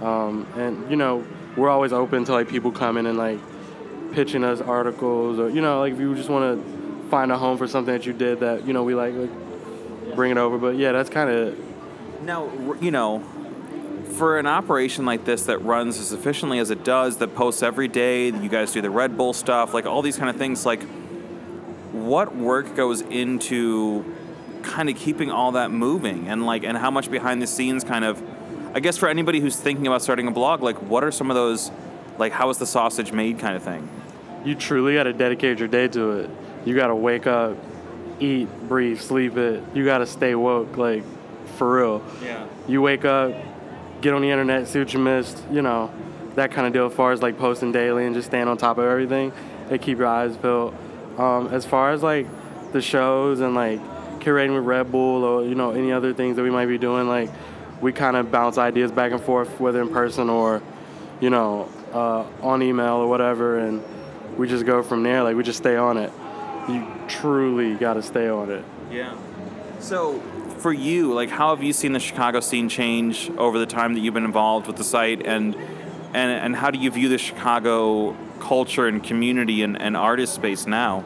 um, 0.00 0.48
and 0.56 0.90
you 0.90 0.96
know 0.96 1.24
we're 1.56 1.68
always 1.68 1.92
open 1.92 2.24
to 2.24 2.32
like 2.32 2.48
people 2.48 2.72
coming 2.72 3.06
and 3.06 3.16
like 3.16 3.38
pitching 4.12 4.42
us 4.42 4.60
articles 4.60 5.38
or 5.38 5.48
you 5.48 5.60
know 5.60 5.78
like 5.78 5.92
if 5.92 6.00
you 6.00 6.16
just 6.16 6.28
want 6.28 6.60
to 6.60 7.08
find 7.08 7.30
a 7.30 7.38
home 7.38 7.56
for 7.58 7.68
something 7.68 7.94
that 7.94 8.04
you 8.04 8.12
did 8.12 8.40
that 8.40 8.66
you 8.66 8.72
know 8.72 8.82
we 8.82 8.96
like, 8.96 9.14
like 9.14 10.16
bring 10.16 10.32
it 10.32 10.38
over. 10.38 10.58
But 10.58 10.74
yeah, 10.74 10.90
that's 10.90 11.08
kind 11.10 11.30
of 11.30 12.22
Now, 12.24 12.50
you 12.80 12.90
know, 12.90 13.22
for 14.16 14.38
an 14.38 14.46
operation 14.46 15.04
like 15.04 15.24
this 15.24 15.44
that 15.44 15.58
runs 15.58 15.98
as 15.98 16.12
efficiently 16.12 16.58
as 16.58 16.70
it 16.70 16.84
does, 16.84 17.18
that 17.18 17.34
posts 17.34 17.62
every 17.62 17.88
day, 17.88 18.26
you 18.26 18.48
guys 18.48 18.72
do 18.72 18.80
the 18.80 18.90
Red 18.90 19.16
Bull 19.16 19.32
stuff, 19.32 19.74
like 19.74 19.86
all 19.86 20.02
these 20.02 20.16
kind 20.16 20.30
of 20.30 20.36
things, 20.36 20.66
like 20.66 20.82
what 21.92 22.34
work 22.34 22.74
goes 22.74 23.00
into 23.00 24.04
kind 24.62 24.88
of 24.88 24.96
keeping 24.96 25.30
all 25.30 25.52
that 25.52 25.70
moving 25.70 26.28
and 26.28 26.44
like 26.44 26.64
and 26.64 26.76
how 26.76 26.90
much 26.90 27.10
behind 27.10 27.40
the 27.40 27.46
scenes 27.46 27.84
kind 27.84 28.04
of 28.04 28.20
I 28.74 28.80
guess 28.80 28.96
for 28.96 29.08
anybody 29.08 29.40
who's 29.40 29.56
thinking 29.56 29.86
about 29.86 30.02
starting 30.02 30.26
a 30.26 30.32
blog, 30.32 30.62
like 30.62 30.82
what 30.82 31.04
are 31.04 31.12
some 31.12 31.30
of 31.30 31.36
those 31.36 31.70
like 32.18 32.32
how 32.32 32.50
is 32.50 32.58
the 32.58 32.66
sausage 32.66 33.12
made 33.12 33.38
kind 33.38 33.56
of 33.56 33.62
thing? 33.62 33.88
you 34.46 34.54
truly 34.54 34.94
got 34.94 35.02
to 35.02 35.12
dedicate 35.12 35.58
your 35.58 35.68
day 35.68 35.88
to 35.88 36.12
it. 36.12 36.30
You 36.64 36.74
got 36.74 36.86
to 36.86 36.94
wake 36.94 37.26
up, 37.26 37.56
eat, 38.20 38.48
breathe, 38.68 39.00
sleep 39.00 39.36
it. 39.36 39.62
You 39.74 39.84
got 39.84 39.98
to 39.98 40.06
stay 40.06 40.34
woke, 40.36 40.76
like 40.76 41.02
for 41.56 41.76
real. 41.76 42.04
Yeah. 42.22 42.46
You 42.68 42.80
wake 42.80 43.04
up, 43.04 43.34
get 44.00 44.14
on 44.14 44.22
the 44.22 44.30
internet, 44.30 44.68
see 44.68 44.78
what 44.78 44.92
you 44.92 44.98
missed, 44.98 45.42
you 45.50 45.62
know, 45.62 45.90
that 46.34 46.52
kind 46.52 46.66
of 46.66 46.72
deal. 46.72 46.86
As 46.86 46.94
far 46.94 47.12
as 47.12 47.22
like 47.22 47.38
posting 47.38 47.72
daily 47.72 48.06
and 48.06 48.14
just 48.14 48.28
staying 48.28 48.48
on 48.48 48.56
top 48.56 48.78
of 48.78 48.84
everything, 48.84 49.32
and 49.70 49.80
keep 49.80 49.98
your 49.98 50.06
eyes 50.06 50.36
peeled. 50.36 50.74
Um, 51.18 51.48
as 51.48 51.64
far 51.64 51.92
as 51.92 52.02
like 52.02 52.26
the 52.72 52.80
shows 52.80 53.40
and 53.40 53.54
like 53.54 53.80
curating 54.20 54.54
with 54.54 54.64
Red 54.64 54.90
Bull 54.90 55.24
or 55.24 55.44
you 55.44 55.54
know 55.54 55.70
any 55.70 55.92
other 55.92 56.12
things 56.12 56.36
that 56.36 56.42
we 56.42 56.50
might 56.50 56.66
be 56.66 56.78
doing, 56.78 57.08
like 57.08 57.30
we 57.80 57.92
kind 57.92 58.16
of 58.16 58.30
bounce 58.30 58.58
ideas 58.58 58.92
back 58.92 59.12
and 59.12 59.20
forth, 59.20 59.60
whether 59.60 59.80
in 59.80 59.88
person 59.88 60.28
or 60.28 60.62
you 61.20 61.30
know 61.30 61.68
uh, 61.92 62.24
on 62.42 62.62
email 62.62 62.96
or 62.96 63.08
whatever, 63.08 63.58
and 63.58 63.82
we 64.36 64.48
just 64.48 64.66
go 64.66 64.82
from 64.82 65.02
there. 65.02 65.22
Like 65.22 65.36
we 65.36 65.42
just 65.42 65.58
stay 65.58 65.76
on 65.76 65.96
it. 65.96 66.12
You 66.68 66.86
truly 67.08 67.74
got 67.74 67.94
to 67.94 68.02
stay 68.02 68.28
on 68.28 68.50
it. 68.50 68.64
Yeah. 68.90 69.16
So, 69.78 70.20
for 70.58 70.72
you, 70.72 71.12
like, 71.12 71.30
how 71.30 71.54
have 71.54 71.62
you 71.62 71.72
seen 71.72 71.92
the 71.92 72.00
Chicago 72.00 72.40
scene 72.40 72.68
change 72.68 73.30
over 73.36 73.58
the 73.58 73.66
time 73.66 73.94
that 73.94 74.00
you've 74.00 74.14
been 74.14 74.24
involved 74.24 74.66
with 74.66 74.76
the 74.76 74.84
site, 74.84 75.24
and 75.26 75.54
and 76.14 76.30
and 76.30 76.56
how 76.56 76.70
do 76.70 76.78
you 76.78 76.90
view 76.90 77.08
the 77.08 77.18
Chicago 77.18 78.16
culture 78.40 78.86
and 78.86 79.02
community 79.02 79.62
and, 79.62 79.80
and 79.80 79.96
artist 79.96 80.34
space 80.34 80.66
now? 80.66 81.04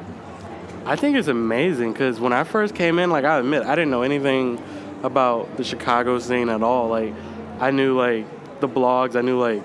I 0.87 0.97
think 0.97 1.17
it's 1.17 1.29
amazing 1.29 1.93
because 1.93 2.21
when 2.21 2.33
I 2.33 2.45
first 2.45 2.75
came 2.75 2.99
in, 2.99 3.11
like 3.11 3.25
I 3.25 3.39
admit, 3.39 3.65
I 3.65 3.75
didn't 3.75 3.91
know 3.91 4.03
anything 4.03 4.63
about 5.03 5.57
the 5.57 5.65
Chicago 5.65 6.19
scene 6.19 6.49
at 6.49 6.63
all. 6.63 6.89
Like, 6.89 7.15
I 7.61 7.71
knew 7.71 7.97
like 7.97 8.27
the 8.61 8.69
blogs, 8.69 9.17
I 9.17 9.21
knew 9.23 9.39
like 9.39 9.63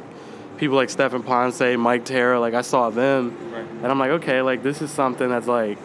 people 0.58 0.76
like 0.76 0.90
Stephen 0.90 1.22
Ponce, 1.24 1.60
Mic 1.60 2.06
Terror. 2.06 2.40
Like 2.40 2.54
I 2.54 2.62
saw 2.62 2.90
them, 2.90 3.38
Right. 3.52 3.66
and 3.70 3.86
I'm 3.88 4.00
like, 4.00 4.12
okay, 4.12 4.42
like 4.42 4.64
this 4.64 4.82
is 4.82 4.92
something 4.92 5.30
that's 5.30 5.48
like 5.48 5.78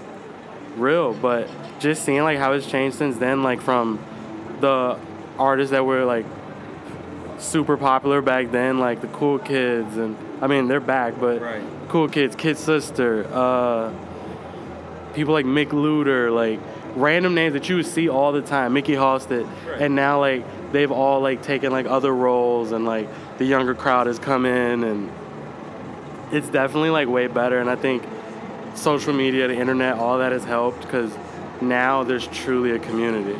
real. 0.76 1.14
But 1.14 1.48
just 1.78 2.04
seeing 2.04 2.22
like 2.22 2.38
how 2.38 2.52
it's 2.52 2.66
changed 2.66 2.96
since 2.98 3.16
then, 3.16 3.42
like 3.42 3.60
from 3.60 3.98
the 4.60 4.98
artists 5.38 5.70
that 5.70 5.84
were 5.84 6.04
like 6.04 6.26
super 7.38 7.76
popular 7.76 8.20
back 8.22 8.50
then, 8.50 8.78
like 8.78 9.00
the 9.00 9.08
cool 9.08 9.38
kids, 9.38 9.96
and 9.96 10.16
I 10.42 10.46
mean 10.46 10.68
they're 10.68 10.80
back, 10.80 11.14
but 11.18 11.40
Right. 11.40 11.62
Cool 11.88 12.08
Kids, 12.08 12.36
Kid 12.36 12.56
Sister, 12.56 13.26
uh, 13.32 13.92
people 15.14 15.32
like 15.34 15.44
Mick 15.46 15.68
Luder, 15.70 16.32
like 16.32 16.60
random 16.94 17.34
names 17.34 17.54
that 17.54 17.68
you 17.68 17.76
would 17.76 17.86
see 17.86 18.08
all 18.08 18.30
the 18.32 18.42
time, 18.42 18.72
Mikkey 18.74 18.92
Halsted, 18.94 19.48
Right. 19.68 19.80
and 19.82 19.94
now 19.96 20.20
like 20.20 20.44
they've 20.72 20.92
all 20.92 21.20
like 21.20 21.42
taken 21.42 21.72
like 21.72 21.86
other 21.86 22.14
roles 22.14 22.70
and 22.72 22.84
like 22.84 23.08
the 23.38 23.44
younger 23.44 23.74
crowd 23.74 24.06
has 24.06 24.18
come 24.20 24.44
in 24.46 24.84
and 24.84 25.10
it's 26.30 26.48
definitely 26.48 26.90
like 26.90 27.08
way 27.08 27.26
better 27.26 27.58
and 27.58 27.68
I 27.68 27.74
think 27.74 28.04
social 28.74 29.12
media, 29.12 29.48
the 29.48 29.54
internet, 29.54 29.98
all 29.98 30.18
that 30.18 30.32
has 30.32 30.44
helped 30.44 30.82
because 30.82 31.12
now 31.60 32.02
there's 32.04 32.26
truly 32.28 32.72
a 32.72 32.78
community. 32.78 33.38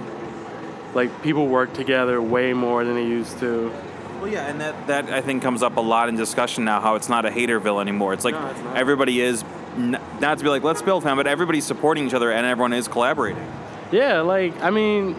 Like 0.94 1.22
people 1.22 1.46
work 1.46 1.72
together 1.72 2.20
way 2.20 2.52
more 2.52 2.84
than 2.84 2.94
they 2.94 3.06
used 3.06 3.38
to. 3.38 3.72
Well, 4.20 4.28
yeah, 4.28 4.48
and 4.48 4.60
that, 4.60 4.86
that 4.88 5.10
I 5.10 5.20
think 5.22 5.42
comes 5.42 5.62
up 5.62 5.76
a 5.76 5.80
lot 5.80 6.08
in 6.08 6.16
discussion 6.16 6.64
now. 6.64 6.80
How 6.80 6.94
it's 6.96 7.08
not 7.08 7.24
a 7.24 7.30
haterville 7.30 7.80
anymore. 7.80 8.12
It's 8.12 8.24
like 8.24 8.34
No, 8.34 8.46
it's 8.48 8.60
everybody 8.74 9.20
is 9.20 9.44
n- 9.76 10.00
not 10.20 10.38
to 10.38 10.44
be 10.44 10.50
like 10.50 10.62
let's 10.62 10.82
build 10.82 11.04
fan, 11.04 11.16
but 11.16 11.26
everybody's 11.26 11.64
supporting 11.64 12.06
each 12.06 12.14
other 12.14 12.30
and 12.30 12.44
everyone 12.44 12.72
is 12.72 12.88
collaborating. 12.88 13.46
Yeah, 13.92 14.20
like 14.20 14.60
I 14.60 14.70
mean, 14.70 15.16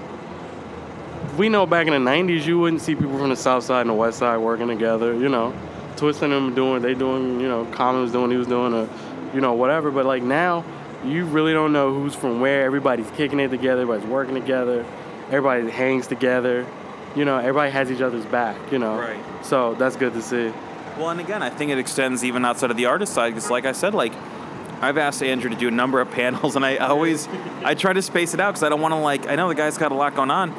we 1.37 1.49
know 1.49 1.65
back 1.65 1.87
in 1.87 1.93
the 1.93 2.11
'90s 2.11 2.45
you 2.45 2.59
wouldn't 2.59 2.81
see 2.81 2.93
people 2.93 3.17
from 3.17 3.29
the 3.29 3.35
South 3.35 3.63
Side 3.63 3.81
and 3.81 3.89
the 3.89 3.93
West 3.95 4.19
Side 4.19 4.37
working 4.37 4.67
together. 4.67 5.13
You 5.15 5.29
know, 5.29 5.53
twisting 5.95 6.29
them 6.29 6.53
doing 6.53 6.81
they 6.81 6.93
doing 6.93 7.39
you 7.39 7.47
know 7.47 7.65
Common 7.71 8.01
was 8.01 8.11
doing 8.11 8.29
he 8.29 8.37
was 8.37 8.47
doing 8.47 8.73
a 8.73 8.87
you 9.33 9.41
know 9.41 9.53
whatever. 9.53 9.91
But 9.91 10.05
like 10.05 10.23
now, 10.23 10.63
you 11.05 11.25
really 11.25 11.53
don't 11.53 11.73
know 11.73 11.93
who's 11.93 12.15
from 12.15 12.39
where. 12.39 12.63
Everybody's 12.63 13.09
kicking 13.11 13.39
it 13.39 13.49
together. 13.49 13.81
Everybody's 13.81 14.09
working 14.09 14.35
together. 14.35 14.85
Everybody 15.27 15.69
hangs 15.69 16.07
together. 16.07 16.65
You 17.15 17.25
know, 17.25 17.37
everybody 17.37 17.71
has 17.71 17.91
each 17.91 18.01
other's 18.01 18.25
back. 18.25 18.55
You 18.71 18.79
know, 18.79 18.97
Right. 18.97 19.19
So 19.43 19.75
that's 19.75 19.95
good 19.95 20.13
to 20.13 20.21
see. 20.21 20.53
Well, 20.97 21.09
and 21.09 21.19
again, 21.19 21.41
I 21.41 21.49
think 21.49 21.71
it 21.71 21.77
extends 21.77 22.23
even 22.23 22.45
outside 22.45 22.69
of 22.69 22.77
the 22.77 22.85
artist 22.85 23.13
side 23.13 23.29
because, 23.33 23.49
like 23.49 23.65
I 23.65 23.71
said, 23.71 23.93
like 23.93 24.13
I've 24.81 24.97
asked 24.97 25.23
Andrew 25.23 25.49
to 25.49 25.55
do 25.55 25.67
a 25.67 25.71
number 25.71 26.01
of 26.01 26.11
panels, 26.11 26.55
and 26.55 26.65
I 26.65 26.77
always 26.77 27.27
I 27.63 27.75
try 27.75 27.93
to 27.93 28.01
space 28.01 28.33
it 28.33 28.39
out 28.39 28.51
because 28.51 28.63
I 28.63 28.69
don't 28.69 28.81
want 28.81 28.93
to 28.93 28.97
like 28.97 29.27
I 29.27 29.35
know 29.35 29.47
the 29.47 29.55
guy's 29.55 29.77
got 29.77 29.91
a 29.91 29.95
lot 29.95 30.15
going 30.15 30.31
on, 30.31 30.53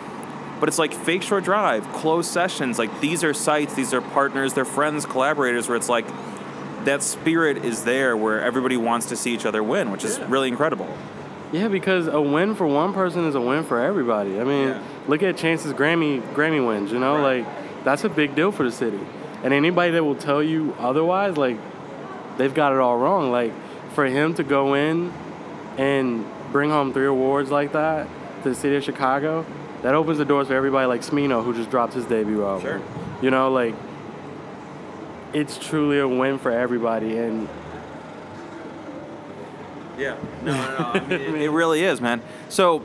but 0.60 0.68
it's 0.68 0.78
like 0.78 0.94
Fake 0.94 1.22
Shore 1.22 1.40
Drive, 1.40 1.90
closed 1.92 2.30
sessions. 2.30 2.78
Like 2.78 3.00
these 3.00 3.24
are 3.24 3.34
sites, 3.34 3.74
these 3.74 3.92
are 3.92 4.00
partners, 4.00 4.54
they're 4.54 4.64
friends, 4.64 5.06
collaborators. 5.06 5.68
Where 5.68 5.76
it's 5.76 5.88
like 5.88 6.06
that 6.84 7.02
spirit 7.02 7.64
is 7.64 7.84
there, 7.84 8.16
where 8.16 8.40
everybody 8.40 8.76
wants 8.76 9.06
to 9.06 9.16
see 9.16 9.32
each 9.34 9.46
other 9.46 9.62
win, 9.62 9.90
which 9.90 10.04
is 10.04 10.18
really 10.20 10.48
incredible. 10.48 10.88
Yeah, 11.52 11.68
because 11.68 12.06
a 12.06 12.20
win 12.20 12.54
for 12.54 12.66
one 12.66 12.92
person 12.94 13.26
is 13.26 13.34
a 13.34 13.40
win 13.40 13.62
for 13.64 13.78
everybody. 13.80 14.40
I 14.40 14.44
mean, 14.44 14.68
Yeah. 14.68 14.78
look 15.06 15.22
at 15.22 15.36
Chance's 15.36 15.72
Grammy 15.74 16.20
Grammy 16.34 16.66
wins. 16.66 16.90
You 16.92 16.98
know, 16.98 17.16
Right. 17.16 17.44
like 17.44 17.84
that's 17.84 18.04
a 18.04 18.08
big 18.08 18.34
deal 18.34 18.52
for 18.52 18.62
the 18.62 18.70
city. 18.72 19.00
And 19.44 19.52
anybody 19.52 19.92
that 19.92 20.04
will 20.04 20.14
tell 20.14 20.42
you 20.42 20.74
otherwise, 20.80 21.36
like 21.36 21.58
they've 22.38 22.54
got 22.54 22.72
it 22.72 22.78
all 22.78 22.96
wrong. 22.96 23.30
Like 23.30 23.52
for 23.94 24.06
him 24.06 24.32
to 24.34 24.42
go 24.42 24.72
in 24.74 25.12
and 25.76 26.24
bring 26.52 26.70
home 26.70 26.92
three 26.92 27.06
awards 27.06 27.50
like 27.50 27.72
that 27.72 28.06
to 28.42 28.48
the 28.50 28.54
city 28.54 28.76
of 28.76 28.82
Chicago, 28.84 29.44
that 29.82 29.94
opens 29.94 30.18
the 30.18 30.24
doors 30.24 30.48
for 30.48 30.54
everybody 30.54 30.86
like 30.86 31.02
Smino 31.02 31.44
who 31.44 31.52
just 31.54 31.70
dropped 31.70 31.92
his 31.94 32.04
debut 32.06 32.44
album. 32.44 32.62
Sure. 32.62 32.80
You 33.20 33.30
know, 33.30 33.50
like 33.50 33.74
it's 35.32 35.58
truly 35.58 35.98
a 35.98 36.08
win 36.08 36.38
for 36.38 36.50
everybody 36.50 37.18
and 37.18 37.48
Yeah. 39.98 40.16
No, 40.42 40.52
no, 40.52 40.78
no. 40.78 40.84
I 40.94 41.00
mean, 41.00 41.12
it, 41.12 41.34
it 41.42 41.50
really 41.50 41.84
is, 41.84 42.00
man. 42.00 42.22
So, 42.48 42.82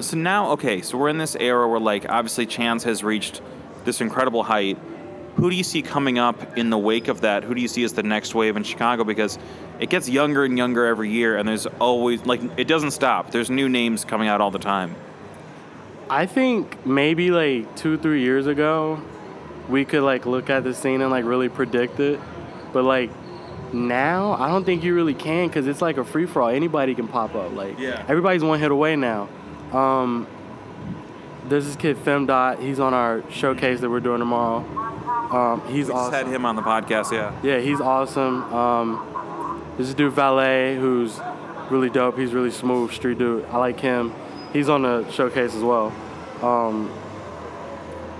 so 0.00 0.16
now, 0.16 0.50
okay, 0.52 0.82
so 0.82 0.98
we're 0.98 1.08
in 1.08 1.18
this 1.18 1.36
era 1.36 1.68
where, 1.68 1.80
like, 1.80 2.08
obviously 2.08 2.46
Chance 2.46 2.84
has 2.84 3.02
reached 3.02 3.40
this 3.84 4.00
incredible 4.00 4.42
height. 4.42 4.78
Who 5.36 5.50
do 5.50 5.56
you 5.56 5.64
see 5.64 5.82
coming 5.82 6.18
up 6.18 6.56
in 6.56 6.70
the 6.70 6.78
wake 6.78 7.08
of 7.08 7.22
that? 7.22 7.42
Who 7.44 7.54
do 7.54 7.60
you 7.60 7.68
see 7.68 7.82
as 7.84 7.92
the 7.92 8.02
next 8.02 8.34
wave 8.34 8.56
in 8.56 8.62
Chicago? 8.62 9.04
Because 9.04 9.38
it 9.80 9.90
gets 9.90 10.08
younger 10.08 10.44
and 10.44 10.56
younger 10.56 10.86
every 10.86 11.10
year, 11.10 11.36
and 11.36 11.48
there's 11.48 11.66
always, 11.66 12.24
like, 12.24 12.40
it 12.56 12.68
doesn't 12.68 12.92
stop. 12.92 13.32
There's 13.32 13.50
new 13.50 13.68
names 13.68 14.04
coming 14.04 14.28
out 14.28 14.40
all 14.40 14.52
the 14.52 14.60
time. 14.60 14.94
I 16.08 16.26
think 16.26 16.86
maybe 16.86 17.30
like 17.30 17.74
two, 17.76 17.96
three 17.96 18.22
years 18.22 18.46
ago, 18.46 19.00
we 19.68 19.84
could 19.84 20.02
like 20.02 20.26
look 20.26 20.50
at 20.50 20.64
the 20.64 20.74
scene 20.74 21.00
and 21.00 21.10
like 21.10 21.24
really 21.24 21.48
predict 21.48 22.00
it. 22.00 22.20
But 22.72 22.84
like 22.84 23.10
now, 23.72 24.32
I 24.32 24.48
don't 24.48 24.64
think 24.64 24.84
you 24.84 24.94
really 24.94 25.14
can 25.14 25.48
because 25.48 25.66
it's 25.66 25.82
like 25.82 25.96
a 25.96 26.04
free 26.04 26.26
for 26.26 26.42
all. 26.42 26.48
Anybody 26.48 26.94
can 26.94 27.08
pop 27.08 27.34
up. 27.34 27.52
Like 27.54 27.78
Yeah. 27.78 28.04
everybody's 28.08 28.44
one 28.44 28.60
hit 28.60 28.70
away 28.70 28.96
now. 28.96 29.28
Um, 29.72 30.26
there's 31.48 31.66
this 31.66 31.76
kid 31.76 31.96
Femdot. 31.96 32.60
He's 32.60 32.80
on 32.80 32.94
our 32.94 33.22
showcase 33.30 33.80
that 33.80 33.90
we're 33.90 34.00
doing 34.00 34.18
tomorrow. 34.20 34.64
Um, 35.30 35.60
he's 35.66 35.86
We 35.88 35.92
just 35.92 35.92
awesome. 35.92 36.12
had 36.14 36.26
him 36.28 36.46
on 36.46 36.56
the 36.56 36.62
podcast, 36.62 37.10
yeah. 37.12 37.32
Yeah, 37.42 37.58
he's 37.58 37.80
awesome. 37.80 38.44
Um, 38.54 39.62
there's 39.76 39.88
this 39.88 39.94
dude 39.94 40.12
Valet 40.12 40.76
who's 40.76 41.18
really 41.70 41.90
dope. 41.90 42.16
He's 42.16 42.32
really 42.32 42.50
smooth, 42.52 42.92
street 42.92 43.18
dude. 43.18 43.44
I 43.46 43.58
like 43.58 43.80
him. 43.80 44.12
He's 44.52 44.68
on 44.68 44.82
the 44.82 45.10
showcase 45.10 45.54
as 45.54 45.62
well. 45.62 45.92
Um, 46.42 46.90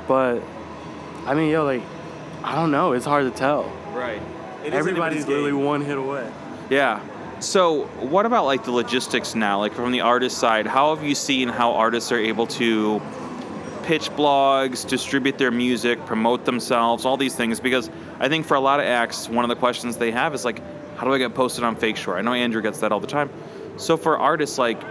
but 0.09 0.41
I 1.27 1.35
mean, 1.35 1.51
yo, 1.51 1.65
like, 1.65 1.83
I 2.43 2.55
don't 2.55 2.71
know. 2.71 2.93
It's 2.93 3.07
hard 3.07 3.25
to 3.25 3.37
tell. 3.37 3.65
Right. 3.93 4.21
Everybody's 4.65 5.27
literally 5.27 5.53
one 5.53 5.83
hit 5.83 5.99
away. 5.99 6.31
Yeah. 6.71 7.01
So, 7.41 7.85
what 8.01 8.27
about 8.27 8.45
like 8.47 8.65
the 8.65 8.71
logistics 8.71 9.35
now? 9.35 9.59
Like 9.59 9.73
from 9.73 9.93
the 9.93 10.01
artist 10.01 10.39
side, 10.39 10.67
how 10.67 10.95
have 10.95 11.05
you 11.05 11.15
seen 11.15 11.49
how 11.49 11.73
artists 11.73 12.11
are 12.13 12.19
able 12.19 12.47
to 12.49 13.01
pitch 13.83 14.11
blogs, 14.11 14.87
distribute 14.89 15.37
their 15.37 15.51
music, 15.51 16.05
promote 16.07 16.45
themselves, 16.45 17.05
all 17.05 17.17
these 17.17 17.35
things? 17.35 17.61
Because 17.61 17.91
I 18.19 18.29
think 18.29 18.47
for 18.47 18.55
a 18.55 18.61
lot 18.61 18.81
of 18.81 18.87
acts, 18.87 19.29
one 19.29 19.45
of 19.45 19.49
the 19.49 19.57
questions 19.57 19.97
they 19.97 20.11
have 20.11 20.35
is 20.35 20.45
like, 20.45 20.61
how 20.97 21.05
do 21.05 21.13
I 21.13 21.19
get 21.19 21.35
posted 21.35 21.65
on 21.65 21.77
Fake 21.77 21.97
Shore? 21.97 22.17
I 22.17 22.23
know 22.23 22.33
Andrew 22.33 22.63
gets 22.63 22.81
that 22.81 22.93
all 22.93 23.01
the 23.01 23.07
time. 23.07 23.31
So 23.77 23.97
for 23.97 24.19
artists, 24.19 24.57
like, 24.57 24.83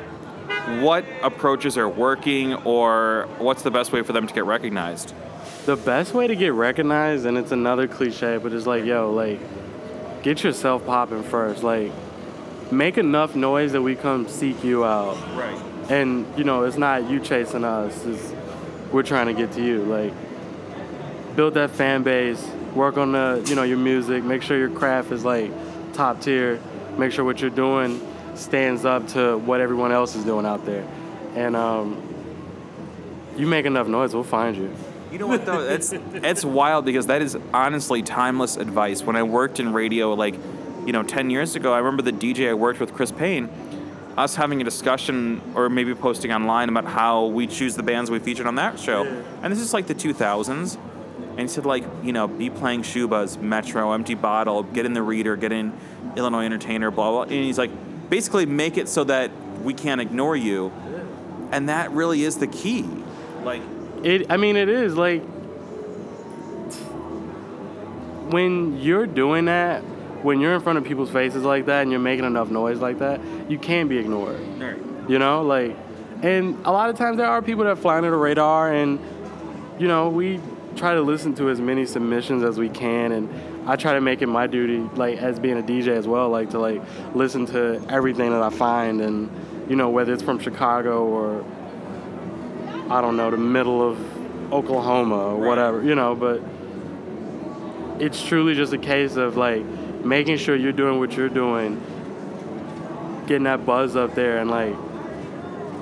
what 0.82 1.06
approaches 1.24 1.78
are 1.78 1.90
working, 1.90 2.54
or 2.66 3.28
what's 3.40 3.64
the 3.64 3.72
best 3.72 3.92
way 3.92 4.02
for 4.04 4.14
them 4.14 4.28
to 4.28 4.34
get 4.34 4.46
recognized? 4.46 5.14
The 5.66 5.78
best 5.78 6.14
way 6.14 6.28
to 6.28 6.36
get 6.36 6.52
recognized, 6.54 7.26
and 7.26 7.38
it's 7.38 7.52
another 7.52 7.88
cliche, 7.88 8.38
but 8.38 8.52
it's 8.52 8.66
like, 8.66 8.84
yo, 8.84 9.12
like, 9.14 9.40
get 10.22 10.44
yourself 10.44 10.86
popping 10.86 11.24
first. 11.24 11.64
Like, 11.64 11.92
make 12.72 12.98
enough 12.98 13.36
noise 13.36 13.72
that 13.72 13.82
we 13.82 13.96
come 13.96 14.28
seek 14.28 14.64
you 14.64 14.84
out. 14.84 15.16
Right. 15.38 15.60
and 15.92 16.26
you 16.38 16.44
know 16.46 16.64
it's 16.64 16.78
not 16.78 17.10
you 17.10 17.20
chasing 17.20 17.66
us 17.66 18.06
it's 18.06 18.34
we're 18.92 19.04
trying 19.04 19.28
to 19.28 19.34
get 19.34 19.52
to 19.52 19.62
you 19.62 19.84
like 19.84 20.14
build 21.36 21.56
that 21.56 21.72
fan 21.72 22.04
base 22.04 22.42
work 22.74 22.98
on 22.98 23.12
the 23.12 23.44
you 23.48 23.56
know 23.56 23.64
your 23.64 23.78
music 23.78 24.24
make 24.24 24.42
sure 24.42 24.58
your 24.58 24.70
craft 24.70 25.12
is 25.12 25.26
like 25.26 25.52
top 25.94 26.22
tier 26.22 26.60
make 26.98 27.12
sure 27.12 27.26
what 27.26 27.42
you're 27.42 27.50
doing 27.50 28.00
stands 28.34 28.86
up 28.86 29.06
to 29.10 29.38
what 29.40 29.60
everyone 29.60 29.92
else 29.92 30.16
is 30.16 30.24
doing 30.24 30.46
out 30.46 30.66
there 30.66 30.88
and 31.36 31.54
um, 31.56 32.02
you 33.36 33.46
make 33.46 33.66
enough 33.66 33.88
noise 33.88 34.14
we'll 34.14 34.24
find 34.24 34.56
you 34.56 34.74
You 35.14 35.20
know 35.20 35.28
what 35.28 35.46
though? 35.46 35.64
That's 35.64 35.94
it's 35.94 36.44
wild 36.44 36.86
because 36.86 37.06
that 37.06 37.22
is 37.22 37.38
honestly 37.54 38.02
timeless 38.02 38.58
advice. 38.58 39.04
When 39.04 39.16
I 39.16 39.22
worked 39.22 39.60
in 39.60 39.72
radio, 39.72 40.16
like 40.16 40.34
you 40.88 40.92
know, 40.92 41.04
ten 41.04 41.30
years 41.30 41.56
ago, 41.56 41.72
I 41.72 41.78
remember 41.78 42.02
the 42.02 42.12
DJ 42.12 42.50
I 42.50 42.56
worked 42.56 42.80
with, 42.80 42.96
Chris 42.96 43.12
Payne, 43.12 43.48
us 44.18 44.34
having 44.34 44.60
a 44.60 44.64
discussion 44.64 45.40
or 45.54 45.70
maybe 45.70 45.94
posting 45.94 46.34
online 46.34 46.68
about 46.68 46.86
how 46.86 47.28
we 47.28 47.46
choose 47.46 47.76
the 47.76 47.84
bands 47.84 48.10
we 48.10 48.18
featured 48.18 48.48
on 48.48 48.56
that 48.56 48.80
show. 48.80 49.04
And 49.44 49.54
this 49.54 49.60
is 49.60 49.72
like 49.72 49.86
the 49.86 49.94
2000s. 49.94 50.80
And 51.30 51.40
he 51.40 51.48
said 51.48 51.68
like, 51.68 51.84
you 52.02 52.12
know, 52.12 52.28
be 52.28 52.50
playing 52.50 52.82
Schubas, 52.82 53.40
Metro, 53.40 53.92
Empty 53.92 54.16
Bottle, 54.16 54.64
get 54.64 54.88
in 54.88 54.94
the 54.94 55.04
Reader, 55.04 55.36
get 55.36 55.52
in 55.52 55.74
Illinois 56.18 56.46
Entertainer, 56.46 56.90
blah 56.90 57.12
blah. 57.12 57.22
And 57.22 57.34
he's 57.34 57.60
like, 57.60 57.70
basically 58.10 58.48
make 58.48 58.78
it 58.78 58.90
so 58.90 59.04
that 59.04 59.30
we 59.62 59.76
can't 59.76 60.02
ignore 60.02 60.36
you. 60.36 60.72
And 61.52 61.70
that 61.70 61.92
really 61.92 62.24
is 62.24 62.38
the 62.38 62.48
key. 62.48 62.90
Like. 63.44 63.62
It. 64.04 64.30
I 64.30 64.38
mean, 64.38 64.56
it 64.56 64.70
is 64.70 64.96
like 64.96 65.24
when 68.32 68.80
you're 68.80 69.06
doing 69.06 69.46
that, 69.46 69.82
when 70.24 70.40
you're 70.40 70.56
in 70.56 70.62
front 70.62 70.78
of 70.78 70.84
people's 70.84 71.10
faces 71.10 71.44
like 71.44 71.68
that, 71.68 71.84
and 71.84 71.92
you're 71.92 72.00
making 72.00 72.26
enough 72.26 72.50
noise 72.50 72.80
like 72.80 73.00
that, 73.00 73.22
you 73.50 73.58
can't 73.58 73.90
be 73.90 73.98
ignored. 73.98 74.40
Right. 74.60 74.78
You 75.10 75.20
know, 75.20 75.42
like, 75.44 75.78
and 76.22 76.58
a 76.66 76.72
lot 76.72 76.90
of 76.90 76.98
times 76.98 77.18
there 77.18 77.28
are 77.28 77.42
people 77.42 77.66
that 77.66 77.78
fly 77.78 77.98
under 77.98 78.12
the 78.12 78.18
radar, 78.18 78.74
and 78.74 79.00
you 79.80 79.88
know, 79.88 80.10
we 80.10 80.40
try 80.76 80.94
to 80.94 81.02
listen 81.02 81.36
to 81.36 81.50
as 81.50 81.60
many 81.62 81.86
submissions 81.86 82.44
as 82.44 82.58
we 82.58 82.70
can, 82.70 83.12
and 83.12 83.70
I 83.70 83.76
try 83.76 83.94
to 83.94 84.02
make 84.02 84.22
it 84.22 84.28
my 84.28 84.48
duty, 84.48 84.80
like 84.96 85.18
as 85.20 85.40
being 85.40 85.58
a 85.58 85.64
DJ 85.64 85.90
as 85.90 86.08
well, 86.08 86.30
like 86.30 86.50
to 86.52 86.60
like 86.60 86.82
listen 87.14 87.46
to 87.48 87.82
everything 87.90 88.32
that 88.32 88.42
I 88.42 88.50
find, 88.50 89.02
and 89.02 89.30
you 89.70 89.76
know, 89.76 89.90
whether 89.90 90.14
it's 90.14 90.24
from 90.24 90.40
Chicago 90.40 91.06
or 91.06 91.46
I 92.90 93.02
don't 93.02 93.16
know, 93.18 93.32
the 93.32 93.38
middle 93.38 93.82
of 93.88 93.98
Oklahoma 94.54 95.16
or 95.16 95.36
Right. 95.40 95.48
whatever, 95.48 95.84
you 95.84 95.96
know, 95.96 96.16
but 96.16 96.42
it's 98.00 98.22
truly 98.24 98.54
just 98.56 98.74
a 98.74 98.78
case 98.78 99.16
of 99.16 99.38
like 99.38 99.64
making 100.04 100.38
sure 100.38 100.56
you're 100.56 100.72
doing 100.72 101.00
what 101.00 101.16
you're 101.16 101.30
doing, 101.30 101.82
getting 103.28 103.44
that 103.44 103.66
buzz 103.66 103.96
up 103.96 104.16
there 104.16 104.38
and 104.40 104.50
like 104.50 104.76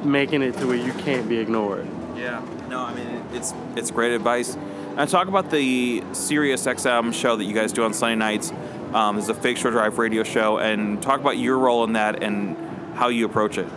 making 0.05 0.41
it 0.41 0.55
to 0.57 0.67
where 0.67 0.75
you 0.77 0.93
can't 0.93 1.27
be 1.27 1.37
ignored. 1.37 1.87
Yeah. 2.15 2.41
No, 2.69 2.79
I 2.79 2.93
mean 2.93 3.23
it's 3.33 3.53
it's 3.75 3.91
great 3.91 4.13
advice. 4.13 4.55
And 4.97 5.09
talk 5.09 5.27
about 5.27 5.49
the 5.51 6.03
Sirius 6.11 6.65
XM 6.65 7.13
show 7.13 7.35
that 7.37 7.43
you 7.45 7.53
guys 7.53 7.71
do 7.71 7.83
on 7.83 7.93
Sunday 7.93 8.15
nights. 8.15 8.51
Um, 8.93 9.15
there's 9.15 9.29
a 9.29 9.33
Fake 9.33 9.55
Shore 9.57 9.71
Drive 9.71 9.97
radio 9.97 10.23
show, 10.23 10.57
and 10.57 11.01
talk 11.01 11.21
about 11.21 11.37
your 11.37 11.57
role 11.57 11.85
in 11.85 11.93
that 11.93 12.21
and 12.21 12.57
how 12.95 13.07
you 13.07 13.25
approach 13.25 13.57
it. 13.57 13.67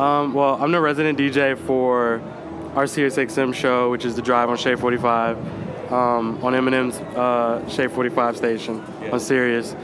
Um, 0.00 0.32
well, 0.32 0.56
I'm 0.62 0.72
the 0.72 0.80
resident 0.80 1.18
DJ 1.18 1.54
for 1.58 2.22
our 2.74 2.86
Sirius 2.86 3.16
XM 3.16 3.54
show, 3.54 3.90
which 3.90 4.04
is 4.04 4.14
the 4.16 4.22
Drive 4.22 4.48
on 4.50 4.56
Shade 4.56 4.78
45, 4.78 5.36
um, 5.92 6.38
on 6.44 6.52
Eminem's 6.52 6.98
uh, 7.16 7.66
Shade 7.68 7.90
45 7.92 8.36
station 8.36 8.82
Yeah. 9.02 9.10
on 9.12 9.20
Sirius. 9.20 9.74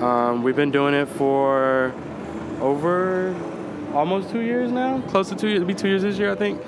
Um, 0.00 0.42
we've 0.42 0.56
been 0.56 0.70
doing 0.70 0.94
it 0.94 1.06
for 1.06 1.92
over 2.60 3.34
almost 3.94 4.30
two 4.30 4.40
years 4.40 4.70
now, 4.70 5.00
close 5.08 5.28
to 5.30 5.36
two 5.36 5.48
years. 5.48 5.56
It'll 5.56 5.68
be 5.68 5.74
two 5.74 5.88
years 5.88 6.02
this 6.02 6.18
year, 6.18 6.32
I 6.32 6.34
think. 6.34 6.60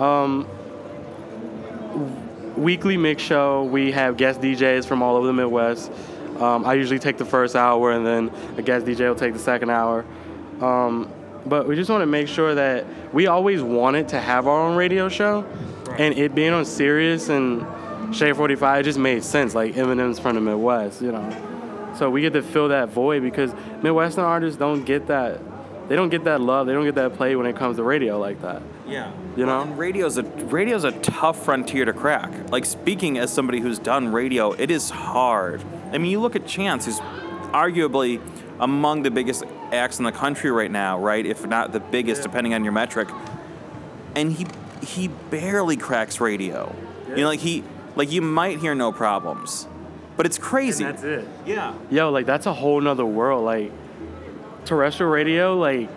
Um, 0.00 0.46
weekly 2.56 2.96
mix 2.96 3.22
show. 3.22 3.64
We 3.64 3.92
have 3.92 4.16
guest 4.16 4.40
DJs 4.40 4.86
from 4.86 5.02
all 5.02 5.16
over 5.16 5.26
the 5.26 5.32
Midwest. 5.32 5.90
Um, 6.38 6.64
I 6.64 6.74
usually 6.74 6.98
take 6.98 7.16
the 7.16 7.24
first 7.24 7.54
hour, 7.56 7.92
and 7.92 8.04
then 8.06 8.30
a 8.56 8.62
guest 8.62 8.86
DJ 8.86 9.08
will 9.08 9.14
take 9.14 9.32
the 9.32 9.38
second 9.38 9.70
hour. 9.70 10.04
Um, 10.60 11.08
but 11.46 11.66
we 11.68 11.76
just 11.76 11.90
want 11.90 12.02
to 12.02 12.06
make 12.06 12.28
sure 12.28 12.54
that 12.54 12.86
we 13.12 13.26
always 13.26 13.62
wanted 13.62 14.08
to 14.08 14.20
have 14.20 14.46
our 14.46 14.60
own 14.60 14.76
radio 14.76 15.08
show, 15.08 15.44
and 15.98 16.16
it 16.18 16.34
being 16.34 16.52
on 16.52 16.64
Sirius 16.64 17.28
and 17.28 17.66
Shade 18.14 18.36
45 18.36 18.80
it 18.80 18.82
just 18.84 18.98
made 18.98 19.24
sense. 19.24 19.54
Like 19.54 19.74
Eminem's 19.74 20.18
from 20.18 20.34
the 20.36 20.40
Midwest, 20.40 21.02
you 21.02 21.12
know. 21.12 21.92
So 21.98 22.10
we 22.10 22.20
get 22.20 22.32
to 22.32 22.42
fill 22.42 22.68
that 22.68 22.88
void 22.88 23.22
because 23.22 23.52
Midwestern 23.82 24.24
artists 24.24 24.58
don't 24.58 24.84
get 24.84 25.06
that. 25.08 25.40
They 25.88 25.96
don't 25.96 26.08
get 26.08 26.24
that 26.24 26.40
love. 26.40 26.66
They 26.66 26.72
don't 26.72 26.84
get 26.84 26.94
that 26.94 27.14
play 27.14 27.36
when 27.36 27.46
it 27.46 27.56
comes 27.56 27.76
to 27.76 27.82
radio 27.82 28.18
like 28.18 28.40
that. 28.42 28.62
Yeah. 28.86 29.12
You 29.36 29.46
know? 29.46 29.62
and 29.62 29.78
radio's 29.78 30.16
a 30.16 30.22
radio's 30.22 30.84
a 30.84 30.92
tough 30.92 31.44
frontier 31.44 31.84
to 31.84 31.92
crack. 31.92 32.50
Like 32.50 32.64
speaking 32.64 33.18
as 33.18 33.32
somebody 33.32 33.60
who's 33.60 33.78
done 33.78 34.12
radio, 34.12 34.52
it 34.52 34.70
is 34.70 34.90
hard. 34.90 35.62
I 35.92 35.98
mean, 35.98 36.10
you 36.10 36.20
look 36.20 36.36
at 36.36 36.46
Chance, 36.46 36.86
who's 36.86 37.00
arguably 37.52 38.20
among 38.60 39.02
the 39.02 39.10
biggest 39.10 39.44
acts 39.72 39.98
in 39.98 40.04
the 40.04 40.12
country 40.12 40.50
right 40.50 40.70
now, 40.70 40.98
right? 40.98 41.24
If 41.24 41.46
not 41.46 41.72
the 41.72 41.80
biggest, 41.80 42.22
depending 42.22 42.54
on 42.54 42.64
your 42.64 42.72
metric. 42.72 43.08
And 44.14 44.32
he 44.32 44.46
he 44.82 45.08
barely 45.08 45.76
cracks 45.76 46.20
radio. 46.20 46.74
You 47.08 47.16
know, 47.16 47.28
like 47.28 47.40
he 47.40 47.64
like 47.96 48.10
you 48.12 48.22
might 48.22 48.58
hear 48.58 48.74
no 48.74 48.92
problems, 48.92 49.66
but 50.16 50.26
it's 50.26 50.38
crazy. 50.38 50.84
That's 50.84 51.02
it. 51.02 51.28
Yeah. 51.46 51.74
Yo, 51.90 52.10
like 52.10 52.26
that's 52.26 52.46
a 52.46 52.52
whole 52.52 52.80
nother 52.80 53.06
world. 53.06 53.44
Like 53.44 53.72
terrestrial 54.64 55.10
radio, 55.10 55.56
like 55.56 55.88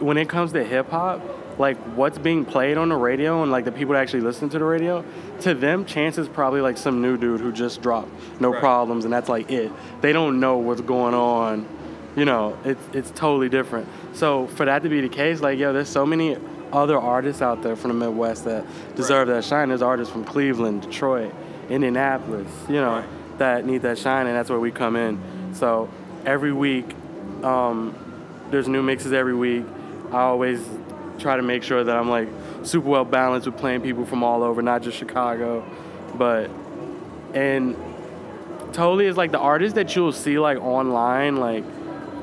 when 0.00 0.16
it 0.16 0.28
comes 0.28 0.52
to 0.52 0.64
hip 0.64 0.90
hop, 0.90 1.20
like 1.58 1.76
what's 1.94 2.18
being 2.18 2.44
played 2.44 2.76
on 2.78 2.88
the 2.88 2.96
radio 2.96 3.42
and 3.42 3.52
like 3.52 3.64
the 3.64 3.72
people 3.72 3.94
that 3.94 4.00
actually 4.00 4.22
listen 4.22 4.48
to 4.50 4.58
the 4.58 4.64
radio, 4.64 5.04
to 5.42 5.54
them, 5.54 5.84
Chance 5.84 6.18
is 6.18 6.28
probably 6.28 6.60
like 6.60 6.76
some 6.78 7.00
new 7.02 7.16
dude 7.16 7.40
who 7.40 7.52
just 7.52 7.82
dropped 7.82 8.08
no 8.40 8.50
Right. 8.50 8.60
problems 8.60 9.04
and 9.04 9.12
that's 9.12 9.28
like 9.28 9.50
it. 9.50 9.70
They 10.00 10.12
don't 10.12 10.40
know 10.40 10.58
what's 10.58 10.80
going 10.80 11.14
on. 11.14 11.66
You 12.16 12.24
know, 12.24 12.56
it's 12.64 12.82
it's 12.92 13.10
totally 13.12 13.48
different. 13.48 13.86
So 14.14 14.46
for 14.48 14.64
that 14.66 14.82
to 14.82 14.88
be 14.88 15.00
the 15.00 15.08
case, 15.08 15.40
like 15.40 15.58
yo, 15.58 15.72
there's 15.72 15.88
so 15.88 16.04
many 16.04 16.36
other 16.72 16.98
artists 16.98 17.42
out 17.42 17.62
there 17.62 17.76
from 17.76 17.88
the 17.98 18.06
Midwest 18.06 18.44
that 18.44 18.64
deserve 18.96 19.28
that 19.28 19.44
shine. 19.44 19.68
There's 19.68 19.82
artists 19.82 20.12
from 20.12 20.24
Cleveland, 20.24 20.82
Detroit, 20.82 21.32
Indianapolis, 21.68 22.48
you 22.68 22.76
know, 22.76 22.96
Right. 22.96 23.04
that 23.38 23.64
need 23.66 23.82
that 23.82 23.98
shine, 23.98 24.26
and 24.26 24.36
that's 24.36 24.50
where 24.50 24.58
we 24.60 24.70
come 24.70 24.96
in. 24.96 25.18
So 25.52 25.88
every 26.26 26.52
week, 26.52 26.94
um, 27.42 27.94
there's 28.50 28.68
new 28.68 28.82
mixes 28.82 29.12
every 29.12 29.34
week. 29.34 29.64
I 30.12 30.22
always 30.22 30.60
try 31.20 31.36
to 31.36 31.42
make 31.42 31.62
sure 31.62 31.84
that 31.84 31.96
I'm 31.96 32.08
like 32.08 32.28
super 32.62 32.88
well 32.88 33.04
balanced 33.04 33.46
with 33.46 33.56
playing 33.56 33.82
people 33.82 34.04
from 34.06 34.22
all 34.22 34.42
over, 34.42 34.62
not 34.62 34.82
just 34.82 34.96
Chicago, 34.96 35.64
but 36.16 36.50
and 37.34 37.76
totally 38.72 39.06
is 39.06 39.16
like 39.16 39.32
the 39.32 39.38
artists 39.38 39.74
that 39.74 39.94
you'll 39.94 40.12
see 40.12 40.38
like 40.38 40.58
online, 40.58 41.36
like 41.36 41.64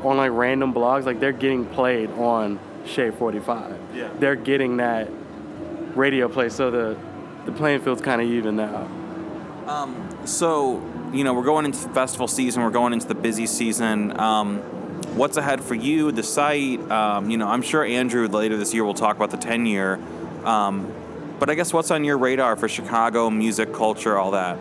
on 0.03 0.17
like 0.17 0.31
random 0.31 0.73
blogs, 0.73 1.05
like 1.05 1.19
they're 1.19 1.31
getting 1.31 1.65
played 1.65 2.09
on 2.11 2.59
Shade 2.85 3.13
45. 3.15 3.77
Yeah. 3.93 4.09
They're 4.19 4.35
getting 4.35 4.77
that 4.77 5.09
radio 5.95 6.27
play, 6.27 6.49
so 6.49 6.71
the 6.71 6.97
the 7.45 7.51
playing 7.51 7.81
field's 7.81 8.01
kind 8.01 8.21
of 8.21 8.27
even 8.27 8.57
now. 8.57 8.87
Um, 9.67 10.09
so, 10.25 10.81
you 11.13 11.23
know, 11.23 11.33
we're 11.33 11.43
going 11.43 11.65
into 11.65 11.79
the 11.87 11.93
festival 11.93 12.27
season. 12.27 12.63
We're 12.63 12.69
going 12.69 12.93
into 12.93 13.07
the 13.07 13.15
busy 13.15 13.47
season. 13.47 14.17
Um, 14.19 14.61
what's 15.15 15.37
ahead 15.37 15.63
for 15.63 15.75
you, 15.75 16.11
the 16.11 16.23
site? 16.23 16.79
Um, 16.91 17.29
you 17.29 17.37
know, 17.37 17.47
I'm 17.47 17.61
sure 17.61 17.83
Andrew 17.83 18.27
later 18.27 18.57
this 18.57 18.73
year 18.73 18.83
will 18.83 18.93
talk 18.93 19.15
about 19.15 19.31
the 19.31 19.37
10 19.37 19.65
year. 19.65 19.99
Um, 20.43 20.91
but 21.39 21.49
I 21.49 21.55
guess 21.55 21.73
what's 21.73 21.91
on 21.91 22.03
your 22.03 22.17
radar 22.17 22.55
for 22.55 22.67
Chicago 22.67 23.29
music, 23.29 23.73
culture, 23.73 24.17
all 24.17 24.31
that? 24.31 24.57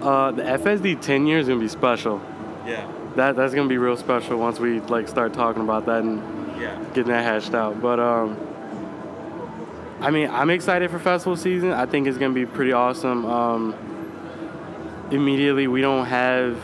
Uh, 0.00 0.30
the 0.32 0.42
FSD 0.42 1.00
10 1.00 1.26
year 1.26 1.38
is 1.38 1.48
gonna 1.48 1.60
be 1.60 1.68
special. 1.68 2.20
Yeah. 2.66 2.86
That 3.16 3.36
that's 3.36 3.54
gonna 3.54 3.68
be 3.68 3.78
real 3.78 3.96
special 3.96 4.38
once 4.38 4.58
we 4.60 4.80
like 4.80 5.08
start 5.08 5.32
talking 5.32 5.62
about 5.62 5.86
that 5.86 6.02
and 6.02 6.22
Yeah. 6.60 6.78
getting 6.94 7.12
that 7.12 7.24
hashed 7.24 7.54
out. 7.54 7.80
But 7.80 7.98
um, 7.98 8.36
I 10.00 10.10
mean, 10.10 10.30
I'm 10.30 10.48
excited 10.50 10.90
for 10.90 10.98
festival 10.98 11.36
season. 11.36 11.72
I 11.72 11.86
think 11.86 12.06
it's 12.06 12.18
gonna 12.18 12.34
be 12.34 12.46
pretty 12.46 12.72
awesome. 12.72 13.24
Um, 13.26 13.74
immediately, 15.10 15.66
we 15.66 15.80
don't 15.80 16.06
have. 16.06 16.56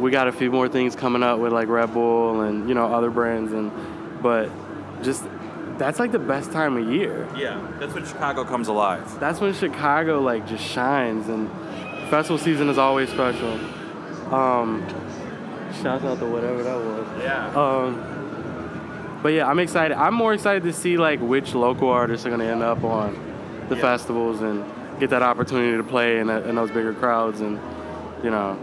We 0.00 0.10
got 0.10 0.28
a 0.28 0.32
few 0.32 0.50
more 0.50 0.68
things 0.68 0.94
coming 0.94 1.22
up 1.22 1.38
with 1.38 1.52
like 1.52 1.68
Red 1.68 1.92
Bull 1.94 2.42
and 2.42 2.68
you 2.68 2.74
know 2.74 2.86
other 2.92 3.10
brands 3.10 3.52
and, 3.52 3.70
but 4.22 4.50
just 5.02 5.24
that's 5.78 5.98
like 5.98 6.12
the 6.12 6.18
best 6.18 6.52
time 6.52 6.76
of 6.76 6.88
year. 6.90 7.28
Yeah. 7.36 7.66
That's 7.78 7.94
when 7.94 8.04
Chicago 8.06 8.44
comes 8.44 8.68
alive. 8.68 9.18
That's 9.20 9.40
when 9.40 9.52
Chicago 9.54 10.20
like 10.20 10.46
just 10.46 10.64
shines 10.64 11.28
and 11.28 11.50
festival 12.10 12.38
season 12.38 12.68
is 12.68 12.78
always 12.78 13.08
special. 13.10 13.52
Um, 14.34 14.86
shouts 15.82 16.04
out 16.04 16.18
to 16.18 16.26
whatever 16.26 16.62
that 16.62 16.76
was. 16.76 17.22
Yeah. 17.22 17.48
Um, 17.54 19.20
but 19.22 19.30
yeah, 19.30 19.46
I'm 19.48 19.58
excited. 19.58 19.96
I'm 19.96 20.14
more 20.14 20.34
excited 20.34 20.62
to 20.64 20.72
see 20.72 20.96
like 20.96 21.20
which 21.20 21.54
local 21.54 21.88
artists 21.88 22.26
are 22.26 22.30
gonna 22.30 22.44
end 22.44 22.62
up 22.62 22.84
on 22.84 23.14
the 23.68 23.74
Yeah. 23.76 23.80
festivals 23.82 24.40
and 24.42 24.64
get 25.00 25.10
that 25.10 25.22
opportunity 25.22 25.76
to 25.76 25.82
play 25.84 26.18
in, 26.18 26.26
that, 26.28 26.46
in 26.46 26.54
those 26.54 26.70
bigger 26.70 26.92
crowds 26.94 27.40
and 27.40 27.58
you 28.22 28.30
know. 28.30 28.58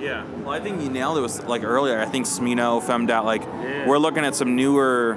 Yeah. 0.00 0.24
Well, 0.42 0.50
I 0.50 0.60
think 0.60 0.82
you 0.82 0.88
nailed 0.88 1.18
it. 1.18 1.20
Was 1.20 1.42
like 1.44 1.62
earlier. 1.62 2.00
I 2.00 2.06
think 2.06 2.26
Smino, 2.26 2.82
Femdot. 2.82 3.24
Like 3.24 3.42
Yeah. 3.42 3.86
we're 3.86 3.98
looking 3.98 4.24
at 4.24 4.34
some 4.34 4.56
newer 4.56 5.16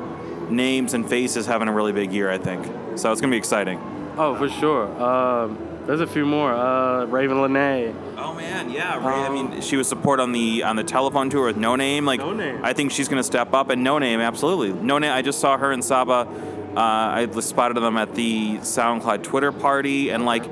names 0.50 0.93
and 0.93 1.08
faces 1.08 1.46
having 1.46 1.67
a 1.67 1.72
really 1.74 1.91
big 1.93 2.12
year. 2.12 2.30
I 2.30 2.38
think. 2.38 2.65
So 2.96 3.12
it's 3.12 3.22
gonna 3.22 3.32
be 3.32 3.38
exciting. 3.38 3.80
Oh, 4.17 4.36
for 4.36 4.48
sure. 4.50 4.86
Um, 5.02 5.58
there's 5.88 6.02
a 6.02 6.08
few 6.08 6.26
more. 6.26 6.54
Uh, 6.54 7.06
Ravyn 7.08 7.32
Lenae. 7.48 7.93
Oh 8.17 8.34
man, 8.34 8.69
yeah. 8.69 8.98
Ray, 9.06 9.15
I 9.15 9.28
Um, 9.28 9.34
mean, 9.34 9.62
she 9.62 9.76
was 9.76 9.88
support 9.88 10.19
on 10.19 10.32
the 10.32 10.63
on 10.63 10.76
the 10.76 10.84
Telefone 10.84 11.30
tour 11.32 11.48
with 11.48 11.58
Noname. 11.58 12.06
Like, 12.06 12.22
Noname. 12.22 12.60
I 12.63 12.74
think 12.74 12.91
she's 12.91 13.08
gonna 13.10 13.24
step 13.24 13.54
up. 13.54 13.69
And 13.69 13.86
Noname, 13.86 14.22
absolutely. 14.26 14.72
Noname. 14.72 15.12
I 15.12 15.22
just 15.22 15.39
saw 15.39 15.58
her 15.58 15.72
and 15.72 15.84
Saba. 15.84 16.28
Uh, 16.76 16.80
I 16.80 17.28
spotted 17.39 17.76
them 17.78 17.98
at 17.98 18.15
the 18.15 18.58
SoundCloud 18.58 19.24
Twitter 19.24 19.52
party, 19.52 20.10
and 20.10 20.26
like, 20.26 20.43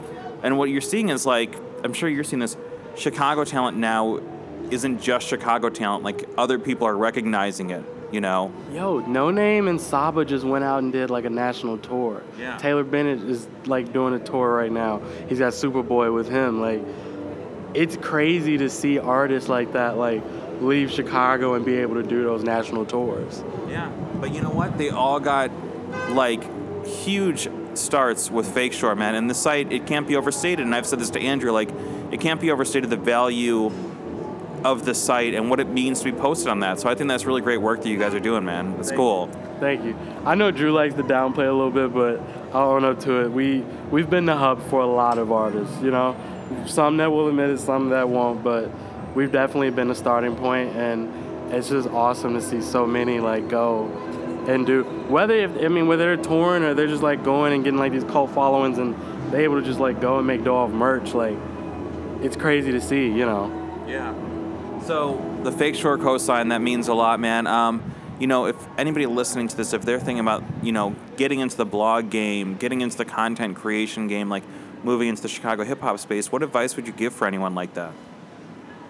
and 0.44 0.58
what 0.58 0.70
you're 0.70 0.80
seeing 0.82 1.10
is 1.10 1.26
like, 1.26 1.56
I'm 1.84 1.94
sure 1.94 2.10
you're 2.10 2.24
seeing 2.24 2.40
this. 2.40 2.58
Chicago 2.96 3.44
talent 3.44 3.78
now 3.78 4.20
isn't 4.70 5.02
just 5.02 5.28
Chicago 5.28 5.70
talent. 5.70 6.04
Like 6.04 6.28
other 6.38 6.60
people 6.60 6.88
are 6.88 6.96
recognizing 6.96 7.70
it. 7.70 7.84
You 8.12 8.20
know. 8.20 8.52
Yo, 8.74 9.02
Noname 9.04 9.70
and 9.70 9.80
Saba 9.80 10.26
just 10.26 10.44
went 10.44 10.66
out 10.66 10.84
and 10.84 10.92
did 10.92 11.10
like 11.10 11.24
a 11.24 11.30
national 11.30 11.78
tour. 11.78 12.22
Yeah. 12.38 12.58
Taylor 12.58 12.84
Bennett 12.84 13.24
is 13.24 13.48
like 13.66 13.94
doing 13.94 14.14
a 14.14 14.20
tour 14.20 14.54
right 14.54 14.72
now. 14.72 15.02
He's 15.30 15.40
got 15.40 15.54
Superboy 15.54 16.14
with 16.14 16.28
him. 16.28 16.60
Like, 16.60 16.82
it's 17.74 17.96
crazy 17.96 18.58
to 18.58 18.70
see 18.70 19.00
artists 19.00 19.48
like 19.48 19.72
that 19.74 19.98
like 19.98 20.22
leave 20.60 20.92
Chicago 20.92 21.54
and 21.54 21.66
be 21.66 21.76
able 21.76 21.96
to 21.96 22.04
do 22.04 22.24
those 22.24 22.44
national 22.44 22.86
tours. 22.86 23.46
Yeah, 23.70 23.90
but 24.20 24.34
you 24.34 24.42
know 24.42 24.50
what? 24.50 24.78
They 24.78 24.90
all 24.90 25.22
got 25.22 25.50
like 26.10 26.44
huge 26.86 27.48
starts 27.74 28.30
with 28.30 28.54
Fake 28.54 28.74
Shore, 28.74 28.96
man. 28.96 29.16
And 29.16 29.30
the 29.30 29.34
site, 29.34 29.72
it 29.72 29.88
can't 29.88 30.08
be 30.08 30.16
overstated. 30.16 30.66
And 30.66 30.76
I've 30.76 30.86
said 30.86 31.00
this 31.00 31.12
to 31.12 31.22
Andrew, 31.22 31.52
like, 31.52 31.70
it 32.12 32.20
can't 32.20 32.42
be 32.42 32.52
overstated 32.52 32.90
the 32.90 32.98
value 32.98 33.72
of 34.64 34.86
the 34.86 34.94
site 34.94 35.34
and 35.34 35.50
what 35.50 35.60
it 35.60 35.68
means 35.68 36.00
to 36.00 36.06
be 36.06 36.12
posted 36.12 36.48
on 36.48 36.60
that. 36.60 36.80
So 36.80 36.90
I 36.90 36.96
think 36.96 37.08
that's 37.08 37.26
really 37.26 37.42
great 37.42 37.58
work 37.58 37.82
that 37.82 37.90
you 37.90 37.98
guys 37.98 38.14
are 38.14 38.20
doing, 38.20 38.46
man. 38.46 38.76
It's 38.80 38.92
cool. 38.92 39.28
Thank 39.60 39.84
you. 39.84 39.96
I 40.26 40.36
know 40.36 40.52
Drew 40.52 40.72
likes 40.72 40.94
to 40.96 41.04
downplay 41.04 41.48
a 41.48 41.52
little 41.52 41.72
bit, 41.72 41.94
but 41.94 42.20
I'll 42.54 42.72
own 42.72 42.84
up 42.84 43.00
to 43.02 43.26
it. 43.26 43.32
We 43.32 43.62
we've 43.90 44.10
been 44.10 44.26
the 44.26 44.36
hub 44.36 44.62
for 44.70 44.82
a 44.82 44.88
lot 44.88 45.18
of 45.18 45.32
artists. 45.32 45.82
You 45.82 45.92
know, 45.92 46.16
some 46.68 46.98
that 46.98 47.12
will 47.12 47.28
admit 47.28 47.50
it, 47.50 47.60
some 47.60 47.90
that 47.90 48.08
won't, 48.10 48.44
but 48.44 48.70
we've 49.16 49.32
definitely 49.32 49.72
been 49.72 49.90
a 49.90 49.96
starting 49.96 50.36
point, 50.36 50.76
and 50.76 51.54
it's 51.54 51.70
just 51.70 51.88
awesome 51.90 52.34
to 52.34 52.42
see 52.42 52.62
so 52.62 52.86
many 52.86 53.20
like 53.20 53.50
go 53.50 53.86
and 54.48 54.66
do. 54.66 54.84
Whether 54.84 55.36
if, 55.36 55.52
I 55.64 55.68
mean 55.68 55.88
whether 55.88 56.16
they're 56.16 56.24
touring 56.24 56.64
or 56.64 56.74
they're 56.74 56.88
just 56.88 57.04
like 57.04 57.24
going 57.24 57.54
and 57.54 57.64
getting 57.64 57.80
like 57.80 57.92
these 57.92 58.04
cult 58.04 58.32
followings 58.32 58.78
and 58.78 58.96
they're 59.32 59.42
able 59.42 59.60
to 59.60 59.66
just 59.66 59.80
like 59.80 60.02
go 60.02 60.18
and 60.18 60.28
make 60.28 60.44
dough 60.44 60.56
off 60.56 60.72
merch. 60.72 61.14
Like 61.14 61.38
it's 62.22 62.36
crazy 62.36 62.72
to 62.72 62.82
see. 62.82 63.06
You 63.08 63.26
know. 63.26 63.86
Yeah. 63.88 64.14
So 64.86 65.22
the 65.44 65.52
Fake 65.52 65.76
Shore 65.76 65.98
cosign, 65.98 66.50
that 66.50 66.62
means 66.62 66.88
a 66.88 66.94
lot, 66.94 67.20
man. 67.20 67.48
Um, 67.48 67.94
you 68.20 68.28
know, 68.28 68.46
if 68.46 68.56
anybody 68.78 69.06
listening 69.06 69.48
to 69.48 69.58
this, 69.58 69.74
if 69.74 69.84
they're 69.84 70.00
thinking 70.00 70.20
about, 70.20 70.44
you 70.62 70.72
know, 70.72 70.96
getting 71.18 71.40
into 71.40 71.58
the 71.58 71.66
blog 71.66 72.10
game, 72.10 72.56
getting 72.56 72.82
into 72.82 72.98
the 72.98 73.06
content 73.06 73.56
creation 73.56 74.08
game, 74.08 74.30
like 74.30 74.44
moving 74.84 75.08
into 75.08 75.22
the 75.22 75.28
Chicago 75.28 75.64
hip 75.64 75.82
hop 75.82 76.00
space, 76.00 76.32
what 76.32 76.44
advice 76.44 76.76
would 76.76 76.88
you 76.88 76.94
give 76.94 77.14
for 77.14 77.28
anyone 77.28 77.56
like 77.56 77.74
that? 77.76 77.94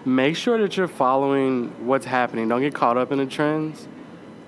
make 0.04 0.36
sure 0.36 0.58
that 0.58 0.76
you're 0.76 0.88
following 0.88 1.86
what's 1.86 2.06
happening. 2.06 2.48
Don't 2.48 2.60
get 2.60 2.74
caught 2.74 2.96
up 2.96 3.12
in 3.12 3.18
the 3.18 3.26
trends, 3.26 3.86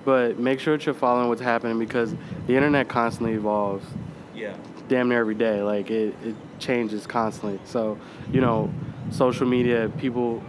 but 0.03 0.37
make 0.37 0.59
sure 0.59 0.77
that 0.77 0.85
you're 0.85 0.95
following 0.95 1.29
what's 1.29 1.41
happening 1.41 1.79
because 1.79 2.13
the 2.47 2.55
internet 2.55 2.87
constantly 2.87 3.33
evolves. 3.33 3.85
Yeah. 4.33 4.55
Damn 4.87 5.09
near 5.09 5.19
every 5.19 5.35
day. 5.35 5.61
Like 5.61 5.89
it, 5.89 6.15
it 6.23 6.35
changes 6.59 7.07
constantly. 7.07 7.59
So, 7.65 7.97
you 8.31 8.41
know, 8.41 8.71
social 9.11 9.47
media, 9.47 9.91
people 9.97 10.43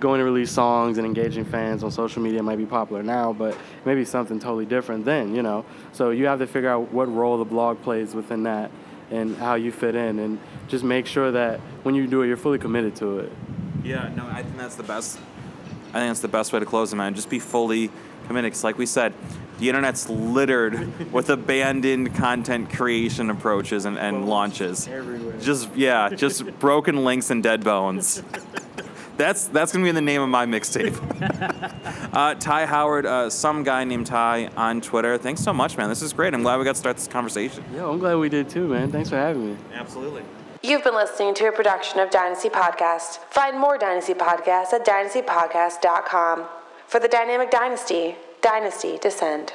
going 0.00 0.18
to 0.18 0.24
release 0.24 0.50
songs 0.50 0.98
and 0.98 1.06
engaging 1.06 1.44
fans 1.44 1.84
on 1.84 1.90
social 1.90 2.22
media 2.22 2.42
might 2.42 2.58
be 2.58 2.66
popular 2.66 3.02
now, 3.02 3.32
but 3.32 3.56
maybe 3.84 4.04
something 4.04 4.40
totally 4.40 4.66
different 4.66 5.04
then, 5.04 5.34
you 5.34 5.42
know. 5.42 5.64
So 5.92 6.10
you 6.10 6.26
have 6.26 6.40
to 6.40 6.46
figure 6.46 6.68
out 6.68 6.92
what 6.92 7.12
role 7.12 7.38
the 7.38 7.44
blog 7.44 7.80
plays 7.82 8.14
within 8.14 8.42
that 8.42 8.70
and 9.10 9.36
how 9.36 9.54
you 9.54 9.70
fit 9.70 9.94
in 9.94 10.18
and 10.18 10.40
just 10.68 10.82
make 10.82 11.06
sure 11.06 11.30
that 11.30 11.60
when 11.84 11.94
you 11.94 12.06
do 12.06 12.22
it 12.22 12.28
you're 12.28 12.36
fully 12.36 12.58
committed 12.58 12.96
to 12.96 13.20
it. 13.20 13.32
Yeah, 13.84 14.10
no, 14.16 14.26
I 14.26 14.42
think 14.42 14.56
that's 14.56 14.74
the 14.74 14.82
best. 14.82 15.18
I 15.88 16.00
think 16.00 16.08
that's 16.08 16.20
the 16.20 16.28
best 16.28 16.52
way 16.52 16.58
to 16.58 16.66
close 16.66 16.92
it, 16.92 16.96
man. 16.96 17.14
Just 17.14 17.28
be 17.28 17.38
fully 17.38 17.90
committed. 18.26 18.50
Because, 18.50 18.64
like 18.64 18.78
we 18.78 18.86
said, 18.86 19.12
the 19.62 19.68
internet's 19.68 20.08
littered 20.08 21.12
with 21.12 21.30
abandoned 21.30 22.12
content 22.16 22.68
creation 22.68 23.30
approaches 23.30 23.84
and, 23.84 23.96
and 23.96 24.28
launches. 24.28 24.88
Everywhere. 24.88 25.38
Just 25.38 25.72
yeah, 25.76 26.08
just 26.08 26.44
broken 26.58 27.04
links 27.04 27.30
and 27.30 27.44
dead 27.44 27.62
bones. 27.62 28.24
That's 29.16 29.46
that's 29.46 29.72
gonna 29.72 29.84
be 29.84 29.92
the 29.92 30.00
name 30.00 30.20
of 30.20 30.28
my 30.28 30.46
mixtape. 30.46 30.98
uh, 32.12 32.34
Ty 32.34 32.66
Howard, 32.66 33.06
uh, 33.06 33.30
some 33.30 33.62
guy 33.62 33.84
named 33.84 34.08
Ty 34.08 34.48
on 34.56 34.80
Twitter. 34.80 35.16
Thanks 35.16 35.40
so 35.40 35.52
much, 35.52 35.76
man. 35.76 35.88
This 35.88 36.02
is 36.02 36.12
great. 36.12 36.34
I'm 36.34 36.42
glad 36.42 36.58
we 36.58 36.64
got 36.64 36.72
to 36.72 36.80
start 36.80 36.96
this 36.96 37.06
conversation. 37.06 37.62
Yeah, 37.72 37.86
I'm 37.86 38.00
glad 38.00 38.16
we 38.16 38.28
did 38.28 38.48
too, 38.48 38.66
man. 38.66 38.90
Thanks 38.90 39.10
for 39.10 39.16
having 39.16 39.52
me. 39.52 39.56
Absolutely. 39.72 40.24
You've 40.64 40.82
been 40.82 40.96
listening 40.96 41.34
to 41.34 41.46
a 41.46 41.52
production 41.52 42.00
of 42.00 42.10
Dynasty 42.10 42.48
Podcast. 42.48 43.18
Find 43.30 43.60
more 43.60 43.78
Dynasty 43.78 44.14
Podcasts 44.14 44.72
at 44.72 44.84
dynastypodcast.com. 44.84 46.46
For 46.88 46.98
the 46.98 47.08
Dynamic 47.08 47.50
Dynasty, 47.52 48.16
Dynasty 48.42 48.98
Descend. 48.98 49.52